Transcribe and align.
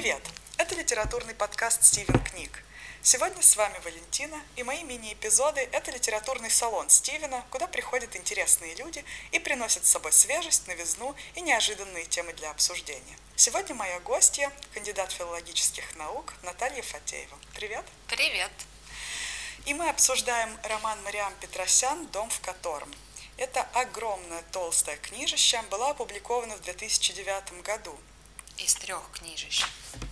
Привет! 0.00 0.22
Это 0.58 0.76
литературный 0.76 1.34
подкаст 1.34 1.82
«Стивен 1.82 2.22
книг». 2.22 2.62
Сегодня 3.02 3.42
с 3.42 3.56
вами 3.56 3.76
Валентина, 3.82 4.40
и 4.54 4.62
мои 4.62 4.84
мини-эпизоды– 4.84 5.68
это 5.72 5.90
литературный 5.90 6.50
салон 6.50 6.88
Стивена, 6.88 7.44
куда 7.50 7.66
приходят 7.66 8.14
интересные 8.14 8.76
люди 8.76 9.04
и 9.32 9.40
приносят 9.40 9.84
с 9.84 9.90
собой 9.90 10.12
свежесть, 10.12 10.68
новизну 10.68 11.16
и 11.34 11.40
неожиданные 11.40 12.04
темы 12.04 12.32
для 12.34 12.52
обсуждения. 12.52 13.18
Сегодня 13.34 13.74
моя 13.74 13.98
гостья– 13.98 14.52
кандидат 14.72 15.10
филологических 15.10 15.96
наук 15.96 16.32
Наталья 16.44 16.82
Фатеева. 16.82 17.36
Привет! 17.52 17.84
Привет! 18.06 18.52
И 19.66 19.74
мы 19.74 19.88
обсуждаем 19.88 20.56
роман 20.62 21.02
Мариам 21.02 21.34
Петросян 21.40 22.06
«Дом 22.12 22.30
в 22.30 22.40
котором». 22.40 22.94
Это 23.36 23.62
огромная 23.74 24.44
толстая 24.52 24.96
книжища 24.98 25.60
была 25.72 25.90
опубликована 25.90 26.54
в 26.56 26.60
2009 26.60 27.62
году. 27.64 27.98
Из 28.58 28.74
трех 28.76 29.02
книжищ. 29.12 29.64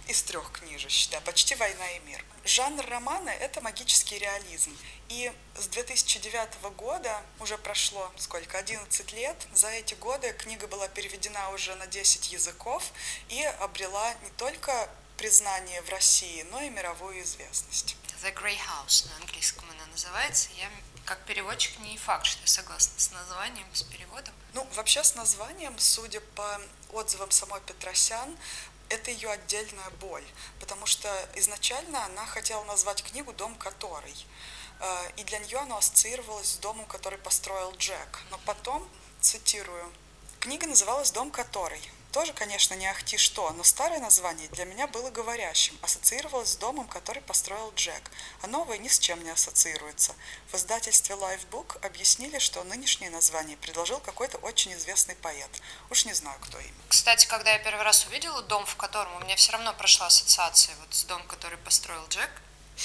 Из 0.09 0.23
трех 0.23 0.53
книжищ, 0.53 1.09
да, 1.09 1.21
почти 1.21 1.55
«Война 1.57 1.91
и 1.93 1.99
мир». 2.01 2.25
Жанр 2.45 2.87
романа– 2.87 3.31
это 3.41 3.61
магический 3.61 4.19
реализм. 4.19 4.77
И 5.09 5.33
с 5.57 5.67
2009 5.67 6.61
года 6.77 7.23
уже 7.41 7.59
прошло 7.59 8.13
сколько, 8.17 8.59
11 8.59 9.13
лет. 9.13 9.37
За 9.53 9.69
эти 9.69 9.95
годы 9.95 10.33
книга 10.33 10.67
была 10.69 10.87
переведена 10.89 11.51
уже 11.51 11.75
на 11.75 11.87
10 11.87 12.33
языков 12.33 12.93
и 13.29 13.43
обрела 13.61 14.15
не 14.23 14.31
только 14.37 14.89
признание 15.17 15.83
в 15.83 15.89
России, 15.91 16.47
но 16.51 16.61
и 16.61 16.71
мировую 16.71 17.23
известность. 17.23 17.97
The 18.23 18.33
Grey 18.35 18.57
House 18.57 19.09
на 19.09 19.17
английском 19.17 19.69
она 19.71 19.87
называется. 19.87 20.49
Я 20.57 20.71
как 21.05 21.25
переводчик 21.25 21.79
не 21.81 21.97
факт, 21.97 22.27
что 22.27 22.41
я 22.41 22.47
согласна 22.49 22.99
с 22.99 23.11
названием, 23.13 23.67
с 23.73 23.83
переводом. 23.83 24.35
Ну, 24.55 24.67
вообще 24.75 25.05
с 25.05 25.15
названием, 25.15 25.79
судя 25.79 26.21
по 26.21 26.61
отзывам 26.93 27.31
самой 27.31 27.61
Петросян, 27.61 28.37
это 28.89 29.11
ее 29.11 29.31
отдельная 29.31 29.91
боль, 30.01 30.25
потому 30.61 30.87
что 30.87 31.09
изначально 31.35 32.05
она 32.05 32.27
хотела 32.27 32.63
назвать 32.65 33.03
книгу 33.03 33.33
«Дом 33.33 33.55
который», 33.57 34.27
э, 34.81 35.11
и 35.17 35.25
для 35.25 35.39
нее 35.39 35.59
она 35.59 35.79
ассоциировалась 35.79 36.53
с 36.53 36.57
домом, 36.59 36.87
который 36.87 37.19
построил 37.19 37.73
Джек. 37.77 38.23
Но 38.31 38.39
потом, 38.45 38.89
цитирую, 39.21 39.93
книга 40.41 40.67
называлась 40.67 41.11
«Дом 41.11 41.31
который», 41.31 41.81
тоже, 42.17 42.33
конечно, 42.33 42.73
не 42.73 42.87
ахти 42.87 43.19
что, 43.19 43.51
но 43.51 43.63
старое 43.63 43.99
название 43.99 44.49
для 44.49 44.65
меня 44.65 44.87
было 44.87 45.11
говорящим, 45.11 45.79
ассоциировалось 45.83 46.53
с 46.53 46.57
домом, 46.57 46.89
который 46.89 47.21
построил 47.21 47.71
Джек, 47.75 48.11
а 48.41 48.47
новое 48.47 48.79
ни 48.79 48.89
с 48.89 48.99
чем 48.99 49.23
не 49.23 49.29
ассоциируется. 49.29 50.15
В 50.51 50.55
издательстве 50.55 51.15
Lifebook 51.15 51.79
объяснили, 51.85 52.39
что 52.39 52.65
нынешнее 52.65 53.11
название 53.11 53.59
предложил 53.59 54.01
какой-то 54.01 54.39
очень 54.39 54.73
известный 54.73 55.15
поэт. 55.17 55.51
Уж 55.91 56.07
не 56.07 56.15
знаю, 56.15 56.39
кто 56.41 56.59
именно. 56.59 56.85
Кстати, 56.89 57.27
когда 57.27 57.53
я 57.53 57.59
первый 57.59 57.83
раз 57.83 58.07
увидела 58.07 58.41
дом, 58.41 58.65
в 58.65 58.77
котором 58.77 59.15
у 59.17 59.21
меня 59.21 59.37
все 59.37 59.53
равно 59.53 59.75
прошла 59.75 60.07
ассоциация 60.07 60.75
вот 60.77 60.95
с 60.95 61.05
домом, 61.05 61.27
который 61.27 61.59
построил 61.59 62.07
Джек, 62.09 62.31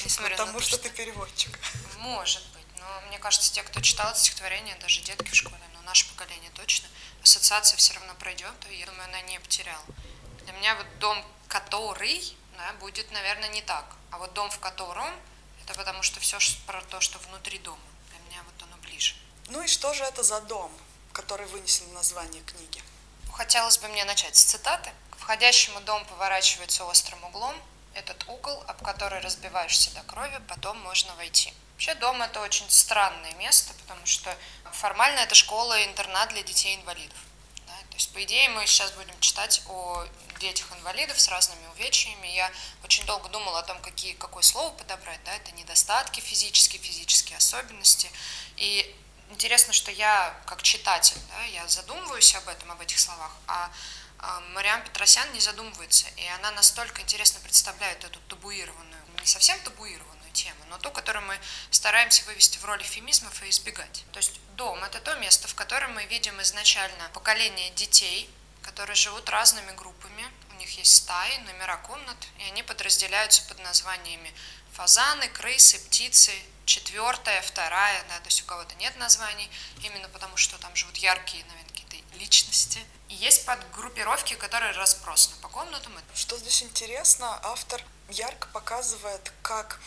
несмотря 0.03 0.35
Потому 0.35 0.51
на 0.51 0.59
то, 0.59 0.65
что, 0.65 0.75
что 0.75 0.83
ты 0.83 0.89
переводчик. 0.89 1.57
Может 1.99 2.45
быть, 2.51 2.67
но 2.75 3.01
мне 3.07 3.17
кажется, 3.17 3.49
те, 3.53 3.63
кто 3.63 3.79
читал 3.79 4.09
это 4.11 4.19
стихотворение, 4.19 4.75
даже 4.81 4.99
детки 4.99 5.31
в 5.31 5.35
школе, 5.35 5.55
наше 5.91 6.07
поколение 6.07 6.51
точно– 6.55 6.87
ассоциация 7.23 7.77
все 7.77 7.93
равно 7.93 8.13
пройдет, 8.15 8.53
и 8.69 8.75
я 8.75 8.85
думаю, 8.85 9.03
она 9.05 9.21
не 9.21 9.39
потеряла. 9.39 9.83
Для 10.43 10.53
меня 10.53 10.75
вот 10.75 10.87
дом, 10.99 11.23
который, 11.47 12.35
да, 12.57 12.73
будет, 12.79 13.11
наверное, 13.11 13.49
не 13.49 13.61
так. 13.61 13.85
А 14.11 14.17
вот 14.17 14.33
дом, 14.33 14.49
в 14.49 14.59
котором, 14.59 15.09
это 15.63 15.73
потому 15.73 16.01
что 16.03 16.19
все 16.19 16.37
про 16.65 16.81
то, 16.83 16.99
что 16.99 17.19
внутри 17.19 17.59
дома. 17.59 17.81
Для 18.09 18.19
меня 18.19 18.41
вот 18.43 18.63
оно 18.63 18.77
ближе. 18.77 19.15
Ну 19.47 19.61
и 19.61 19.67
что 19.67 19.93
же 19.93 20.03
это 20.03 20.23
за 20.23 20.41
дом, 20.41 20.71
который 21.13 21.47
вынесли 21.47 21.85
название 21.87 22.41
книги? 22.43 22.81
Хотелось 23.33 23.77
бы 23.77 23.87
мне 23.87 24.05
начать 24.05 24.35
с 24.35 24.43
цитаты. 24.43 24.91
К 25.11 25.17
входящему 25.17 25.79
дом 25.81 26.05
поворачивается 26.05 26.85
острым 26.85 27.23
углом. 27.25 27.55
Этот 27.93 28.27
угол, 28.27 28.63
об 28.67 28.81
который 28.83 29.19
разбиваешься 29.19 29.93
до 29.93 30.01
крови, 30.03 30.39
потом 30.47 30.79
можно 30.79 31.13
войти. 31.15 31.53
Вообще 31.81 31.95
дом 31.95 32.21
это 32.21 32.39
очень 32.41 32.69
странное 32.69 33.33
место, 33.39 33.73
потому 33.73 34.05
что 34.05 34.37
формально 34.71 35.17
это 35.21 35.33
школа-интернат 35.33 36.29
для 36.29 36.43
детей-инвалидов. 36.43 37.17
Да? 37.65 37.73
То 37.73 37.95
есть, 37.95 38.13
по 38.13 38.23
идее, 38.23 38.49
мы 38.49 38.67
сейчас 38.67 38.91
будем 38.91 39.19
читать 39.19 39.63
о 39.67 40.05
детях-инвалидов 40.39 41.19
с 41.19 41.27
разными 41.29 41.65
увечьями. 41.69 42.27
Я 42.27 42.51
очень 42.83 43.03
долго 43.07 43.29
думала 43.29 43.57
о 43.57 43.63
том, 43.63 43.81
какие, 43.81 44.13
какое 44.13 44.43
слово 44.43 44.69
подобрать. 44.75 45.23
Да? 45.23 45.33
Это 45.33 45.53
недостатки 45.53 46.19
физические, 46.19 46.79
физические 46.79 47.37
особенности. 47.37 48.11
И 48.57 48.95
интересно, 49.31 49.73
что 49.73 49.89
я, 49.89 50.39
как 50.45 50.61
читатель, 50.61 51.17
да, 51.29 51.43
я 51.45 51.67
задумываюсь 51.67 52.35
об 52.35 52.47
этом, 52.47 52.69
об 52.69 52.79
этих 52.79 52.99
словах, 52.99 53.31
а 53.47 53.71
Мариам 54.53 54.83
Петросян 54.83 55.33
не 55.33 55.39
задумывается. 55.39 56.05
И 56.17 56.27
она 56.27 56.51
настолько 56.51 57.01
интересно 57.01 57.39
представляет 57.39 58.03
эту 58.03 58.19
табуированную, 58.29 59.01
не 59.19 59.25
совсем 59.25 59.59
табуированную, 59.61 60.20
тему, 60.31 60.63
но 60.69 60.77
ту, 60.77 60.91
которую 60.91 61.25
мы 61.25 61.37
стараемся 61.69 62.23
вывести 62.25 62.57
в 62.57 62.65
роли 62.65 62.83
фемизмов 62.83 63.41
и 63.43 63.49
избегать. 63.49 64.03
То 64.11 64.17
есть 64.17 64.39
дом– 64.55 64.83
это 64.85 64.99
то 64.99 65.15
место, 65.15 65.47
в 65.47 65.55
котором 65.55 65.93
мы 65.93 66.05
видим 66.05 66.41
изначально 66.41 67.09
поколение 67.13 67.69
детей, 67.71 68.29
которые 68.61 68.95
живут 68.95 69.29
разными 69.29 69.71
группами, 69.71 70.25
у 70.51 70.53
них 70.55 70.77
есть 70.77 70.95
стаи, 70.95 71.37
номера 71.39 71.77
комнат, 71.77 72.17
и 72.39 72.43
они 72.43 72.63
подразделяются 72.63 73.43
под 73.43 73.59
названиями 73.59 74.33
фазаны, 74.73 75.27
крысы, 75.29 75.79
птицы, 75.79 76.31
четвертая, 76.65 77.41
вторая, 77.41 78.03
да, 78.07 78.19
то 78.19 78.27
есть 78.27 78.41
у 78.43 78.45
кого-то 78.45 78.75
нет 78.75 78.95
названий, 78.97 79.49
именно 79.83 80.07
потому 80.09 80.37
что 80.37 80.57
там 80.57 80.75
живут 80.75 80.97
яркие, 80.97 81.43
наверное, 81.45 81.69
какие-то 81.69 81.97
личности. 82.17 82.79
И 83.09 83.15
есть 83.15 83.45
подгруппировки, 83.45 84.35
которые 84.35 84.71
разбросаны 84.73 85.35
по 85.41 85.49
комнатам. 85.49 85.93
Что 86.13 86.37
здесь 86.37 86.63
интересно, 86.63 87.39
автор 87.43 87.83
ярко 88.09 88.47
показывает, 88.49 89.33
как 89.41 89.79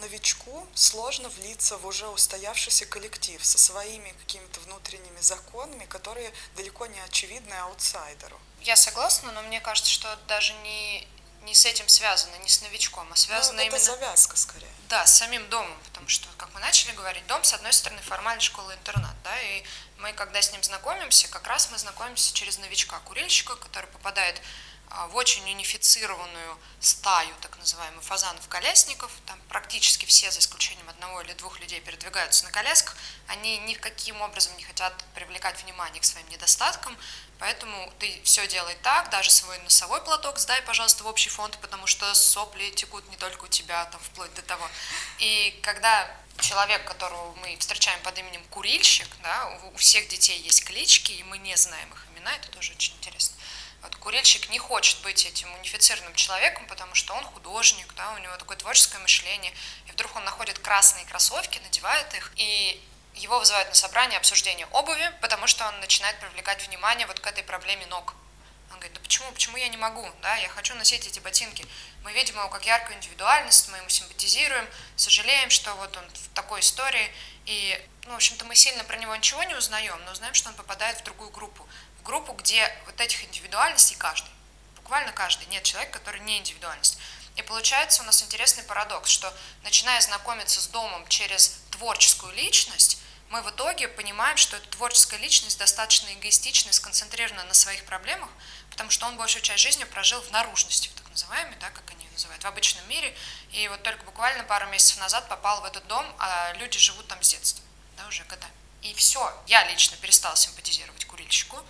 новичку 0.00 0.66
сложно 0.74 1.28
влиться 1.28 1.76
в 1.78 1.86
уже 1.86 2.08
устоявшийся 2.08 2.86
коллектив 2.86 3.44
со 3.44 3.58
своими 3.58 4.10
какими-то 4.20 4.60
внутренними 4.60 5.20
законами, 5.20 5.84
которые 5.84 6.32
далеко 6.56 6.86
не 6.86 7.00
очевидны 7.00 7.54
аутсайдеру. 7.54 8.40
Я 8.60 8.76
согласна, 8.76 9.32
но 9.32 9.42
мне 9.42 9.60
кажется, 9.60 9.90
что 9.90 10.16
даже 10.28 10.52
не, 10.54 11.06
не 11.42 11.54
с 11.54 11.66
этим 11.66 11.88
связано, 11.88 12.36
не 12.36 12.48
с 12.48 12.62
новичком, 12.62 13.06
а 13.12 13.16
связано 13.16 13.58
ну, 13.58 13.62
это 13.62 13.76
именно... 13.76 13.84
завязка 13.84 14.36
скорее. 14.36 14.70
Да, 14.88 15.06
с 15.06 15.18
самим 15.18 15.48
домом, 15.48 15.76
потому 15.84 16.08
что, 16.08 16.28
как 16.36 16.52
мы 16.54 16.60
начали 16.60 16.92
говорить, 16.92 17.26
дом, 17.26 17.42
с 17.44 17.52
одной 17.52 17.72
стороны, 17.72 18.00
формальная 18.02 18.40
школа-интернат, 18.40 19.14
да, 19.22 19.40
и 19.40 19.64
мы, 19.98 20.12
когда 20.12 20.40
с 20.40 20.52
ним 20.52 20.62
знакомимся, 20.62 21.28
как 21.28 21.46
раз 21.46 21.70
мы 21.70 21.78
знакомимся 21.78 22.34
через 22.34 22.58
новичка-курильщика, 22.58 23.56
который 23.56 23.86
попадает 23.86 24.40
в 25.08 25.16
очень 25.16 25.42
унифицированную 25.50 26.58
стаю 26.80 27.34
так 27.40 27.56
называемых 27.58 28.04
фазанов-колясников. 28.04 29.10
Там 29.26 29.38
практически 29.48 30.06
все, 30.06 30.30
за 30.30 30.38
исключением 30.38 30.88
одного 30.88 31.20
или 31.22 31.32
двух 31.32 31.58
людей, 31.60 31.80
передвигаются 31.80 32.44
на 32.44 32.50
колясках. 32.50 32.96
Они 33.26 33.58
никаким 33.58 34.20
образом 34.20 34.56
не 34.56 34.64
хотят 34.64 34.92
привлекать 35.14 35.62
внимание 35.62 36.00
к 36.00 36.04
своим 36.04 36.28
недостаткам, 36.28 36.96
поэтому 37.38 37.92
ты 37.98 38.20
все 38.24 38.46
делай 38.46 38.76
так, 38.82 39.10
даже 39.10 39.30
свой 39.30 39.58
носовой 39.58 40.00
платок 40.02 40.38
сдай, 40.38 40.62
пожалуйста, 40.62 41.04
в 41.04 41.06
общий 41.06 41.30
фонд, 41.30 41.58
потому 41.60 41.86
что 41.86 42.12
сопли 42.14 42.70
текут 42.70 43.08
не 43.08 43.16
только 43.16 43.44
у 43.44 43.48
тебя, 43.48 43.84
там, 43.86 44.00
вплоть 44.00 44.32
до 44.34 44.42
того. 44.42 44.68
И 45.18 45.58
когда 45.62 46.10
человек, 46.40 46.84
которого 46.84 47.34
мы 47.36 47.56
встречаем 47.56 48.00
под 48.02 48.18
именем 48.18 48.44
Курильщик, 48.50 49.08
да, 49.22 49.58
у 49.72 49.76
всех 49.76 50.08
детей 50.08 50.38
есть 50.40 50.64
клички, 50.64 51.12
и 51.12 51.22
мы 51.24 51.38
не 51.38 51.56
знаем 51.56 51.90
их 51.92 52.06
имена, 52.12 52.34
это 52.34 52.48
тоже 52.48 52.72
очень 52.72 52.94
интересно. 52.94 53.36
Вот 53.84 53.96
курильщик 53.96 54.48
не 54.48 54.58
хочет 54.58 54.98
быть 55.02 55.26
этим 55.26 55.52
унифицированным 55.56 56.14
человеком, 56.14 56.66
потому 56.68 56.94
что 56.94 57.12
он 57.12 57.22
художник, 57.22 57.92
да, 57.94 58.12
у 58.14 58.18
него 58.18 58.34
такое 58.38 58.56
творческое 58.56 58.98
мышление, 58.98 59.52
и 59.86 59.92
вдруг 59.92 60.16
он 60.16 60.24
находит 60.24 60.58
красные 60.58 61.04
кроссовки, 61.04 61.58
надевает 61.58 62.14
их, 62.14 62.32
и 62.36 62.82
его 63.12 63.38
вызывают 63.38 63.68
на 63.68 63.74
собрание 63.74 64.16
обсуждения 64.16 64.66
обуви, 64.72 65.12
потому 65.20 65.46
что 65.46 65.68
он 65.68 65.80
начинает 65.80 66.18
привлекать 66.18 66.66
внимание 66.66 67.06
вот 67.06 67.20
к 67.20 67.26
этой 67.26 67.44
проблеме 67.44 67.84
ног. 67.86 68.14
Он 68.70 68.76
говорит, 68.78 68.94
да 68.94 69.00
почему, 69.00 69.30
почему 69.32 69.58
я 69.58 69.68
не 69.68 69.76
могу, 69.76 70.10
да, 70.22 70.34
я 70.36 70.48
хочу 70.48 70.74
носить 70.76 71.06
эти 71.06 71.20
ботинки. 71.20 71.66
Мы 72.04 72.14
видим 72.14 72.36
его 72.36 72.48
как 72.48 72.64
яркую 72.64 72.96
индивидуальность, 72.96 73.68
мы 73.68 73.76
ему 73.76 73.90
симпатизируем, 73.90 74.66
сожалеем, 74.96 75.50
что 75.50 75.74
вот 75.74 75.94
он 75.98 76.08
в 76.08 76.28
такой 76.34 76.60
истории, 76.60 77.12
и, 77.44 77.78
ну, 78.06 78.12
в 78.12 78.16
общем-то, 78.16 78.46
мы 78.46 78.54
сильно 78.54 78.82
про 78.84 78.96
него 78.96 79.14
ничего 79.14 79.42
не 79.42 79.54
узнаем, 79.54 80.02
но 80.06 80.12
узнаем, 80.12 80.32
что 80.32 80.48
он 80.48 80.54
попадает 80.54 80.98
в 81.00 81.04
другую 81.04 81.28
группу 81.28 81.68
группу, 82.04 82.32
где 82.32 82.72
вот 82.86 83.00
этих 83.00 83.24
индивидуальностей 83.24 83.96
каждый, 83.96 84.30
буквально 84.76 85.12
каждый, 85.12 85.46
нет 85.46 85.62
человека, 85.62 85.98
который 85.98 86.20
не 86.20 86.38
индивидуальность. 86.38 86.98
И 87.36 87.42
получается 87.42 88.02
у 88.02 88.04
нас 88.04 88.22
интересный 88.22 88.62
парадокс, 88.62 89.10
что 89.10 89.34
начиная 89.62 90.00
знакомиться 90.00 90.60
с 90.60 90.68
домом 90.68 91.06
через 91.08 91.58
творческую 91.70 92.32
личность, 92.34 92.98
мы 93.30 93.42
в 93.42 93.50
итоге 93.50 93.88
понимаем, 93.88 94.36
что 94.36 94.56
эта 94.56 94.68
творческая 94.68 95.16
личность 95.16 95.58
достаточно 95.58 96.12
эгоистична 96.14 96.70
и 96.70 96.72
сконцентрирована 96.72 97.42
на 97.44 97.54
своих 97.54 97.84
проблемах, 97.84 98.28
потому 98.70 98.90
что 98.90 99.06
он 99.06 99.16
большую 99.16 99.42
часть 99.42 99.62
жизни 99.62 99.82
прожил 99.84 100.20
в 100.20 100.30
наружности, 100.30 100.90
так 100.94 101.08
называемой, 101.10 101.56
да, 101.56 101.70
как 101.70 101.90
они 101.90 102.06
называют, 102.12 102.44
в 102.44 102.46
обычном 102.46 102.88
мире, 102.88 103.16
и 103.50 103.66
вот 103.68 103.82
только 103.82 104.04
буквально 104.04 104.44
пару 104.44 104.68
месяцев 104.68 104.98
назад 104.98 105.28
попал 105.28 105.62
в 105.62 105.64
этот 105.64 105.84
дом, 105.88 106.06
а 106.18 106.52
люди 106.58 106.78
живут 106.78 107.08
там 107.08 107.20
с 107.22 107.30
детства, 107.30 107.64
да, 107.96 108.06
уже 108.06 108.22
годами. 108.24 108.52
И 108.82 108.94
все, 108.94 109.32
я 109.46 109.64
лично 109.64 109.96
перестала 109.96 110.36
симпатизировать 110.36 111.04
курильщику, 111.06 111.64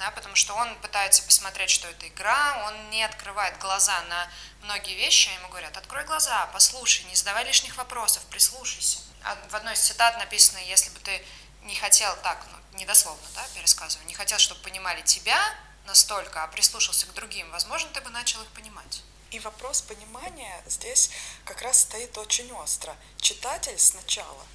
да, 0.00 0.10
потому 0.10 0.34
что 0.34 0.54
он 0.54 0.74
пытается 0.76 1.22
посмотреть, 1.22 1.70
что 1.70 1.86
это 1.86 2.08
игра, 2.08 2.64
он 2.66 2.90
не 2.90 3.04
открывает 3.04 3.58
глаза 3.58 4.02
на 4.08 4.28
многие 4.62 4.96
вещи, 4.96 5.28
а 5.28 5.38
ему 5.38 5.48
говорят, 5.48 5.76
открой 5.76 6.04
глаза, 6.04 6.46
послушай, 6.54 7.04
не 7.04 7.14
задавай 7.14 7.44
лишних 7.44 7.76
вопросов, 7.76 8.22
прислушайся. 8.30 8.98
А 9.22 9.36
в 9.50 9.54
одной 9.54 9.74
из 9.74 9.80
цитат 9.80 10.16
написано, 10.16 10.58
если 10.58 10.90
бы 10.90 10.98
ты 11.00 11.22
не 11.62 11.74
хотел 11.74 12.16
так, 12.22 12.44
ну, 12.50 12.78
недословно, 12.78 13.22
да, 13.34 13.46
пересказываю, 13.54 14.06
не 14.06 14.14
хотел, 14.14 14.38
чтобы 14.38 14.62
понимали 14.62 15.02
тебя 15.02 15.38
настолько, 15.84 16.42
а 16.42 16.48
прислушался 16.48 17.06
к 17.06 17.12
другим, 17.12 17.50
возможно, 17.50 17.90
ты 17.90 18.00
бы 18.00 18.08
начал 18.08 18.40
их 18.42 18.48
понимать. 18.48 19.02
И 19.30 19.38
вопрос 19.38 19.82
понимания 19.82 20.64
здесь 20.66 21.10
как 21.44 21.60
раз 21.62 21.82
стоит 21.82 22.16
очень 22.16 22.50
остро. 22.52 22.96
Читатель 23.20 23.78
сначала 23.78 24.46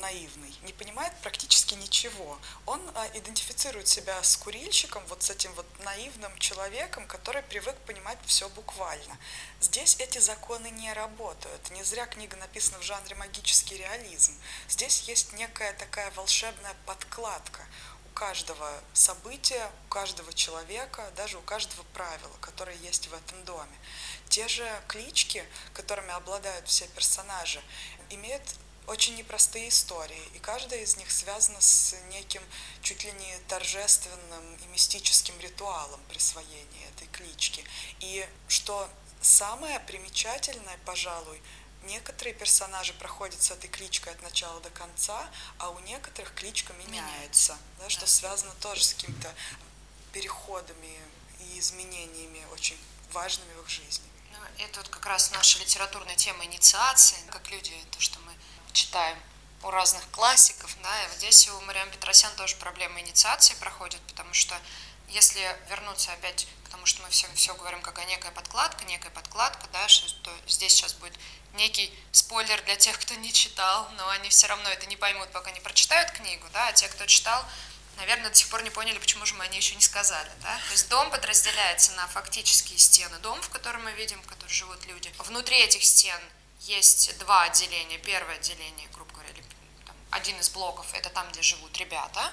наивный, 0.00 0.54
не 0.62 0.72
понимает 0.72 1.12
практически 1.22 1.74
ничего. 1.74 2.38
Он 2.66 2.80
а, 2.94 3.06
идентифицирует 3.14 3.88
себя 3.88 4.22
с 4.22 4.36
курильщиком, 4.36 5.04
вот 5.06 5.22
с 5.22 5.30
этим 5.30 5.52
вот 5.54 5.66
наивным 5.84 6.36
человеком, 6.38 7.06
который 7.06 7.42
привык 7.42 7.76
понимать 7.86 8.18
все 8.26 8.48
буквально. 8.50 9.18
Здесь 9.60 9.96
эти 9.98 10.18
законы 10.18 10.70
не 10.70 10.92
работают. 10.92 11.70
Не 11.70 11.84
зря 11.84 12.06
книга 12.06 12.36
написана 12.36 12.78
в 12.78 12.82
жанре 12.82 13.14
магический 13.14 13.76
реализм. 13.76 14.32
Здесь 14.68 15.02
есть 15.02 15.32
некая 15.34 15.72
такая 15.74 16.10
волшебная 16.12 16.74
подкладка 16.86 17.62
у 18.10 18.14
каждого 18.14 18.68
события, 18.92 19.70
у 19.86 19.88
каждого 19.88 20.32
человека, 20.32 21.10
даже 21.16 21.38
у 21.38 21.42
каждого 21.42 21.82
правила, 21.94 22.36
которое 22.40 22.76
есть 22.76 23.08
в 23.08 23.14
этом 23.14 23.44
доме. 23.44 23.76
Те 24.28 24.48
же 24.48 24.68
клички, 24.88 25.44
которыми 25.72 26.12
обладают 26.12 26.66
все 26.68 26.86
персонажи, 26.88 27.62
имеют 28.10 28.42
очень 28.90 29.14
непростые 29.14 29.68
истории, 29.68 30.22
и 30.34 30.40
каждая 30.40 30.80
из 30.82 30.96
них 30.96 31.12
связана 31.12 31.60
с 31.60 31.94
неким 32.10 32.42
чуть 32.82 33.04
ли 33.04 33.12
не 33.12 33.38
торжественным 33.46 34.56
и 34.56 34.66
мистическим 34.66 35.38
ритуалом 35.38 36.00
присвоения 36.08 36.88
этой 36.96 37.06
клички. 37.06 37.64
И 38.00 38.28
что 38.48 38.90
самое 39.22 39.78
примечательное, 39.78 40.76
пожалуй, 40.84 41.40
некоторые 41.84 42.34
персонажи 42.34 42.92
проходят 42.94 43.40
с 43.40 43.52
этой 43.52 43.68
кличкой 43.68 44.12
от 44.12 44.22
начала 44.22 44.60
до 44.60 44.70
конца, 44.70 45.30
а 45.58 45.70
у 45.70 45.78
некоторых 45.80 46.34
кличка 46.34 46.72
меняется, 46.72 47.56
да, 47.78 47.88
что 47.88 48.08
связано 48.08 48.52
тоже 48.60 48.82
с 48.82 48.94
какими-то 48.94 49.32
переходами 50.12 50.98
и 51.38 51.60
изменениями 51.60 52.44
очень 52.52 52.76
важными 53.12 53.52
в 53.54 53.62
их 53.62 53.68
жизни. 53.68 54.08
Ну, 54.32 54.64
это 54.64 54.80
вот 54.80 54.88
как 54.88 55.06
раз 55.06 55.30
наша 55.30 55.60
литературная 55.60 56.16
тема 56.16 56.44
инициации, 56.44 57.18
как 57.30 57.48
люди, 57.52 57.72
то, 57.92 58.00
что 58.00 58.18
мы 58.20 58.34
читаем 58.72 59.18
у 59.62 59.70
разных 59.70 60.08
классиков, 60.10 60.74
да, 60.82 61.04
и 61.04 61.16
здесь 61.16 61.48
у 61.48 61.60
Мариам 61.62 61.90
Петросян 61.90 62.34
тоже 62.36 62.56
проблема 62.56 63.00
инициации 63.00 63.54
проходит, 63.54 64.00
потому 64.02 64.32
что 64.32 64.56
если 65.08 65.40
вернуться 65.68 66.12
опять, 66.12 66.46
потому 66.64 66.86
что 66.86 67.02
мы 67.02 67.10
все, 67.10 67.26
все 67.34 67.54
говорим 67.54 67.82
как 67.82 67.98
о 67.98 68.04
некая 68.04 68.30
подкладка, 68.30 68.84
некая 68.84 69.10
подкладка, 69.10 69.66
да, 69.72 69.88
что 69.88 70.32
здесь 70.46 70.72
сейчас 70.72 70.94
будет 70.94 71.18
некий 71.54 71.92
спойлер 72.12 72.62
для 72.62 72.76
тех, 72.76 72.98
кто 72.98 73.14
не 73.14 73.32
читал, 73.32 73.88
но 73.96 74.08
они 74.10 74.28
все 74.28 74.46
равно 74.46 74.68
это 74.70 74.86
не 74.86 74.96
поймут, 74.96 75.30
пока 75.32 75.50
не 75.50 75.60
прочитают 75.60 76.10
книгу, 76.12 76.46
да, 76.52 76.68
а 76.68 76.72
те, 76.72 76.88
кто 76.88 77.04
читал, 77.06 77.44
наверное, 77.96 78.30
до 78.30 78.36
сих 78.36 78.48
пор 78.48 78.62
не 78.62 78.70
поняли, 78.70 78.98
почему 78.98 79.26
же 79.26 79.34
мы 79.34 79.44
они 79.44 79.56
еще 79.58 79.74
не 79.74 79.82
сказали, 79.82 80.30
да. 80.42 80.56
То 80.68 80.72
есть 80.72 80.88
дом 80.88 81.10
подразделяется 81.10 81.92
на 81.92 82.06
фактические 82.06 82.78
стены, 82.78 83.18
дом, 83.18 83.40
в 83.42 83.50
котором 83.50 83.84
мы 83.84 83.92
видим, 83.92 84.22
в 84.22 84.26
котором 84.26 84.48
живут 84.48 84.86
люди. 84.86 85.12
Внутри 85.18 85.58
этих 85.58 85.84
стен 85.84 86.20
есть 86.60 87.16
два 87.18 87.44
отделения. 87.44 87.98
Первое 87.98 88.36
отделение, 88.36 88.88
грубо 88.94 89.12
говоря, 89.12 89.30
или, 89.30 89.42
там, 89.86 89.96
один 90.10 90.38
из 90.38 90.48
блоков, 90.50 90.92
это 90.94 91.10
там, 91.10 91.28
где 91.30 91.42
живут 91.42 91.76
ребята, 91.78 92.32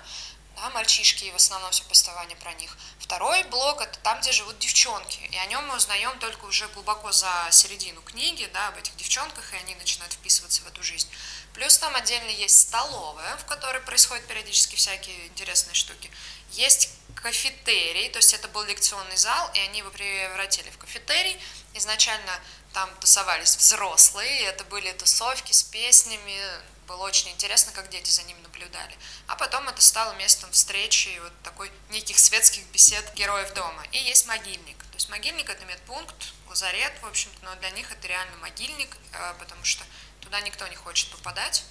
да, 0.55 0.69
мальчишки, 0.71 1.25
и 1.25 1.31
в 1.31 1.35
основном 1.35 1.71
все 1.71 1.83
повествование 1.83 2.35
про 2.37 2.53
них. 2.55 2.75
Второй 2.99 3.43
блок– 3.43 3.81
это 3.81 3.99
там, 3.99 4.19
где 4.21 4.31
живут 4.31 4.57
девчонки, 4.57 5.19
и 5.31 5.37
о 5.37 5.45
нем 5.45 5.67
мы 5.67 5.75
узнаем 5.75 6.17
только 6.19 6.45
уже 6.45 6.67
глубоко 6.69 7.11
за 7.11 7.47
середину 7.51 8.01
книги, 8.01 8.49
да, 8.53 8.69
об 8.69 8.77
этих 8.77 8.95
девчонках, 8.95 9.53
и 9.53 9.57
они 9.57 9.75
начинают 9.75 10.13
вписываться 10.13 10.63
в 10.63 10.67
эту 10.67 10.81
жизнь. 10.81 11.07
Плюс 11.53 11.77
там 11.77 11.95
отдельно 11.95 12.29
есть 12.29 12.59
столовая, 12.59 13.37
в 13.37 13.45
которой 13.45 13.81
происходят 13.81 14.25
периодически 14.25 14.75
всякие 14.75 15.27
интересные 15.27 15.75
штуки. 15.75 16.11
Есть 16.51 16.89
кафетерий, 17.15 18.09
то 18.09 18.17
есть 18.17 18.33
это 18.33 18.47
был 18.47 18.63
лекционный 18.63 19.17
зал, 19.17 19.51
и 19.53 19.59
они 19.59 19.79
его 19.79 19.91
превратили 19.91 20.69
в 20.71 20.77
кафетерий. 20.77 21.39
Изначально 21.73 22.39
там 22.77 22.95
тусовались 22.99 23.55
взрослые, 23.55 24.41
это 24.43 24.63
были 24.65 24.91
тусовки 24.91 25.51
с 25.51 25.63
песнями, 25.63 26.39
было 26.85 27.05
очень 27.05 27.31
интересно, 27.31 27.71
как 27.71 27.89
дети 27.89 28.11
за 28.11 28.21
ним 28.21 28.39
наблюдали. 28.43 28.95
А 29.25 29.35
потом 29.35 29.67
это 29.67 29.81
стало 29.81 30.13
местом 30.13 30.51
встречи 30.51 31.07
и 31.07 31.19
вот 31.19 31.33
такой 31.41 31.71
неких 31.89 32.19
светских 32.19 32.63
бесед 32.67 33.11
героев 33.15 33.51
дома. 33.55 33.83
И 33.93 33.97
есть 33.97 34.27
могильник. 34.27 34.77
То 34.77 34.93
есть 34.93 35.09
могильник 35.09 35.49
это 35.49 35.65
медпункт, 35.65 36.33
лазарет, 36.49 36.93
в 37.01 37.07
общем-то, 37.07 37.45
но 37.45 37.55
для 37.55 37.71
них 37.71 37.91
это 37.91 38.07
реально 38.07 38.37
могильник, 38.37 38.95
э, 39.11 39.33
потому 39.39 39.65
что 39.65 39.83
туда 40.21 40.39
никто 40.41 40.67
не 40.67 40.75
хочет 40.75 41.09
попадать, 41.09 41.63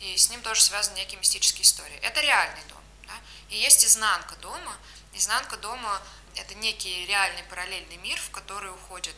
и 0.00 0.16
с 0.16 0.28
ним 0.28 0.42
тоже 0.42 0.60
связаны 0.60 0.96
некие 0.96 1.20
мистические 1.20 1.62
истории. 1.62 1.98
Это 2.02 2.20
реальный 2.20 2.64
дом. 2.68 2.82
Да? 3.06 3.14
И 3.50 3.56
есть 3.58 3.84
изнанка 3.84 4.34
дома. 4.36 4.76
Изнанка 5.12 5.56
дома– 5.56 6.02
это 6.34 6.56
некий 6.56 7.06
реальный 7.06 7.44
параллельный 7.44 7.98
мир, 7.98 8.18
в 8.20 8.30
который 8.30 8.72
уходят 8.72 9.14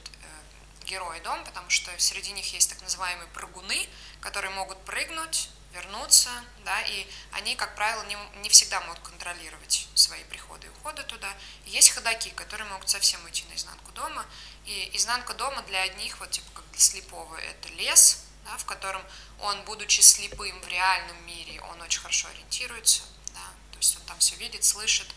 герои 0.90 1.20
дом, 1.20 1.44
потому 1.44 1.70
что 1.70 1.90
среди 1.98 2.32
них 2.32 2.52
есть 2.52 2.68
так 2.68 2.82
называемые 2.82 3.28
прыгуны, 3.28 3.88
которые 4.20 4.50
могут 4.50 4.84
прыгнуть, 4.84 5.48
вернуться, 5.72 6.30
да, 6.64 6.80
и 6.82 7.06
они, 7.30 7.54
как 7.54 7.76
правило, 7.76 8.02
не, 8.04 8.16
не 8.42 8.48
всегда 8.48 8.80
могут 8.80 8.98
контролировать 9.00 9.86
свои 9.94 10.24
приходы 10.24 10.66
и 10.66 10.70
уходы 10.70 11.04
туда. 11.04 11.32
Есть 11.64 11.90
ходаки, 11.90 12.30
которые 12.30 12.68
могут 12.68 12.90
совсем 12.90 13.24
уйти 13.24 13.44
на 13.50 13.54
изнанку 13.54 13.92
дома, 13.92 14.26
и 14.66 14.90
изнанка 14.94 15.32
дома 15.34 15.62
для 15.62 15.82
одних, 15.82 16.18
вот 16.18 16.30
типа 16.30 16.50
как 16.54 16.70
для 16.72 16.80
слепого, 16.80 17.36
это 17.36 17.68
лес, 17.68 18.24
да, 18.44 18.56
в 18.56 18.64
котором 18.64 19.02
он, 19.38 19.62
будучи 19.64 20.00
слепым 20.00 20.60
в 20.60 20.68
реальном 20.68 21.24
мире, 21.24 21.60
он 21.70 21.80
очень 21.82 22.00
хорошо 22.00 22.28
ориентируется, 22.28 23.02
да, 23.32 23.46
то 23.70 23.78
есть 23.78 23.96
он 23.96 24.02
там 24.06 24.18
все 24.18 24.34
видит, 24.36 24.64
слышит, 24.64 25.08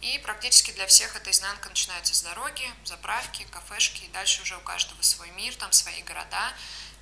и 0.00 0.18
практически 0.18 0.70
для 0.72 0.86
всех 0.86 1.14
эта 1.16 1.30
изнанка 1.30 1.68
начинается 1.68 2.14
с 2.14 2.22
дороги, 2.22 2.72
заправки, 2.84 3.46
кафешки, 3.50 4.04
и 4.04 4.08
дальше 4.08 4.42
уже 4.42 4.56
у 4.56 4.60
каждого 4.60 5.00
свой 5.02 5.30
мир, 5.30 5.54
там 5.56 5.72
свои 5.72 6.02
города. 6.02 6.52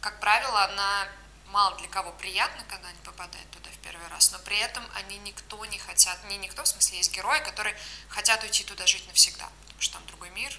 Как 0.00 0.20
правило, 0.20 0.64
она 0.64 1.08
мало 1.46 1.76
для 1.78 1.88
кого 1.88 2.12
приятна, 2.12 2.64
когда 2.68 2.88
они 2.88 2.98
попадают 3.04 3.50
туда 3.50 3.70
в 3.70 3.78
первый 3.78 4.06
раз, 4.08 4.32
но 4.32 4.38
при 4.40 4.58
этом 4.58 4.84
они 4.94 5.18
никто 5.18 5.64
не 5.66 5.78
хотят, 5.78 6.22
не 6.24 6.36
никто, 6.36 6.62
в 6.62 6.69
смысле 6.69 6.98
есть 6.98 7.12
герои, 7.12 7.40
которые 7.40 7.76
хотят 8.08 8.43
уйти 8.43 8.64
туда 8.64 8.86
жить 8.86 9.06
навсегда, 9.06 9.48
потому 9.62 9.81
что 9.81 9.94
там 9.94 10.06
другой 10.06 10.31
мир, 10.31 10.52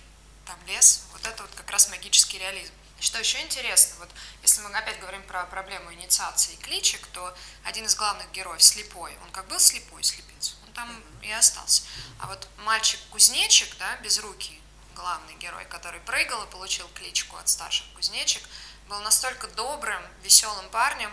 там 0.45 0.57
лес, 0.65 1.03
вот 1.11 1.25
это 1.25 1.43
вот 1.43 1.51
как 1.55 1.69
раз 1.69 1.89
магический 1.89 2.39
реализм. 2.39 2.73
Что 2.99 3.19
еще 3.19 3.39
интересно, 3.41 3.95
вот 3.99 4.09
если 4.41 4.61
мы 4.61 4.75
опять 4.77 4.99
говорим 4.99 5.23
про 5.23 5.45
проблему 5.45 5.93
инициации 5.93 6.55
кличек, 6.57 7.05
то 7.07 7.33
один 7.63 7.85
из 7.85 7.95
главных 7.95 8.29
героев 8.31 8.61
слепой, 8.61 9.17
он 9.23 9.31
как 9.31 9.47
был 9.47 9.59
слепой 9.59 10.03
слепец, 10.03 10.55
там 10.79 11.03
и 11.21 11.31
остался. 11.31 11.83
А 12.19 12.27
вот 12.27 12.47
мальчик-кузнечик, 12.59 13.75
да, 13.77 13.97
без 13.97 14.19
руки, 14.19 14.61
главный 14.95 15.35
герой, 15.35 15.65
который 15.65 15.99
прыгал 16.01 16.43
и 16.43 16.51
получил 16.51 16.87
кличку 16.95 17.35
от 17.35 17.49
старших 17.49 17.85
кузнечик, 17.95 18.41
был 18.87 18.99
настолько 19.01 19.47
добрым, 19.47 20.01
веселым 20.23 20.69
парнем, 20.69 21.11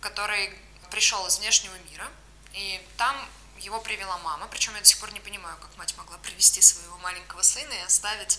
который 0.00 0.56
пришел 0.90 1.26
из 1.26 1.38
внешнего 1.38 1.74
мира, 1.90 2.08
и 2.52 2.80
там 2.96 3.16
его 3.58 3.80
привела 3.80 4.16
мама, 4.18 4.46
причем 4.46 4.74
я 4.74 4.80
до 4.80 4.86
сих 4.86 4.98
пор 4.98 5.12
не 5.12 5.20
понимаю, 5.20 5.56
как 5.60 5.76
мать 5.76 5.94
могла 5.96 6.16
привести 6.18 6.62
своего 6.62 6.96
маленького 6.98 7.42
сына 7.42 7.72
и 7.72 7.80
оставить, 7.80 8.38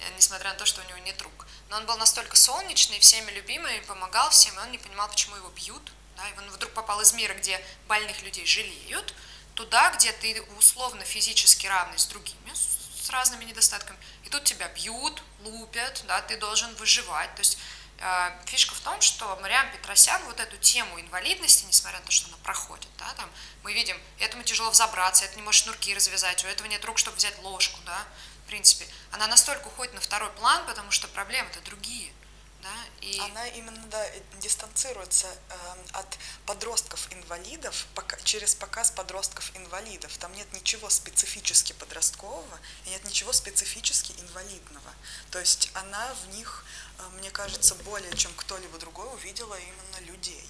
э, 0.00 0.16
несмотря 0.16 0.52
на 0.52 0.58
то, 0.58 0.66
что 0.66 0.82
у 0.82 0.84
него 0.88 0.98
нет 0.98 1.20
рук. 1.22 1.46
Но 1.70 1.76
он 1.76 1.86
был 1.86 1.96
настолько 1.96 2.36
солнечный, 2.36 2.98
всеми 2.98 3.30
любимый, 3.30 3.80
помогал 3.82 4.30
всем, 4.30 4.54
и 4.56 4.62
он 4.62 4.72
не 4.72 4.78
понимал, 4.78 5.08
почему 5.08 5.36
его 5.36 5.48
бьют. 5.50 5.92
Да, 6.16 6.28
и 6.28 6.36
он 6.36 6.50
вдруг 6.50 6.72
попал 6.72 7.00
из 7.00 7.12
мира, 7.12 7.32
где 7.34 7.64
больных 7.86 8.22
людей 8.22 8.44
жалеют, 8.44 9.14
туда, 9.58 9.90
где 9.90 10.12
ты 10.12 10.40
условно 10.56 11.04
физически 11.04 11.66
равный 11.66 11.98
с 11.98 12.06
другими, 12.06 12.52
с 12.54 13.10
разными 13.10 13.44
недостатками, 13.44 13.98
и 14.22 14.28
тут 14.28 14.44
тебя 14.44 14.68
бьют, 14.68 15.20
лупят, 15.40 16.04
да, 16.06 16.22
ты 16.22 16.36
должен 16.36 16.72
выживать. 16.76 17.34
То 17.34 17.40
есть 17.40 17.58
э, 17.98 18.30
фишка 18.46 18.76
в 18.76 18.80
том, 18.80 19.00
что 19.00 19.36
Мариам 19.42 19.68
Петросян 19.72 20.22
вот 20.26 20.38
эту 20.38 20.56
тему 20.58 21.00
инвалидности, 21.00 21.64
несмотря 21.64 21.98
на 21.98 22.06
то, 22.06 22.12
что 22.12 22.28
она 22.28 22.36
проходит, 22.44 22.88
да, 22.98 23.12
там, 23.14 23.28
мы 23.64 23.72
видим, 23.72 24.00
этому 24.20 24.44
тяжело 24.44 24.70
взобраться, 24.70 25.24
это 25.24 25.34
не 25.34 25.42
может 25.42 25.64
шнурки 25.64 25.92
развязать, 25.92 26.44
у 26.44 26.46
этого 26.46 26.68
нет 26.68 26.84
рук, 26.84 26.96
чтобы 26.98 27.16
взять 27.16 27.36
ложку, 27.40 27.80
да, 27.84 28.06
в 28.44 28.48
принципе, 28.48 28.86
она 29.10 29.26
настолько 29.26 29.66
уходит 29.66 29.92
на 29.94 30.00
второй 30.00 30.30
план, 30.34 30.64
потому 30.66 30.92
что 30.92 31.08
проблемы-то 31.08 31.60
другие. 31.62 32.12
Да, 32.62 32.74
и... 33.00 33.20
Она 33.20 33.46
именно 33.48 33.86
да, 33.86 34.04
дистанцируется 34.40 35.28
э, 35.28 35.54
от 35.92 36.18
подростков-инвалидов 36.44 37.86
пока, 37.94 38.16
через 38.24 38.54
показ 38.56 38.90
подростков-инвалидов. 38.90 40.16
Там 40.18 40.32
нет 40.34 40.52
ничего 40.52 40.90
специфически 40.90 41.72
подросткового 41.74 42.58
и 42.84 42.90
нет 42.90 43.04
ничего 43.04 43.32
специфически 43.32 44.12
инвалидного. 44.20 44.92
То 45.30 45.38
есть 45.38 45.70
она 45.74 46.12
в 46.14 46.34
них, 46.34 46.64
э, 46.98 47.02
мне 47.18 47.30
кажется, 47.30 47.76
более 47.76 48.14
чем 48.16 48.32
кто-либо 48.34 48.76
другой 48.78 49.06
увидела 49.14 49.54
именно 49.54 50.10
людей. 50.10 50.48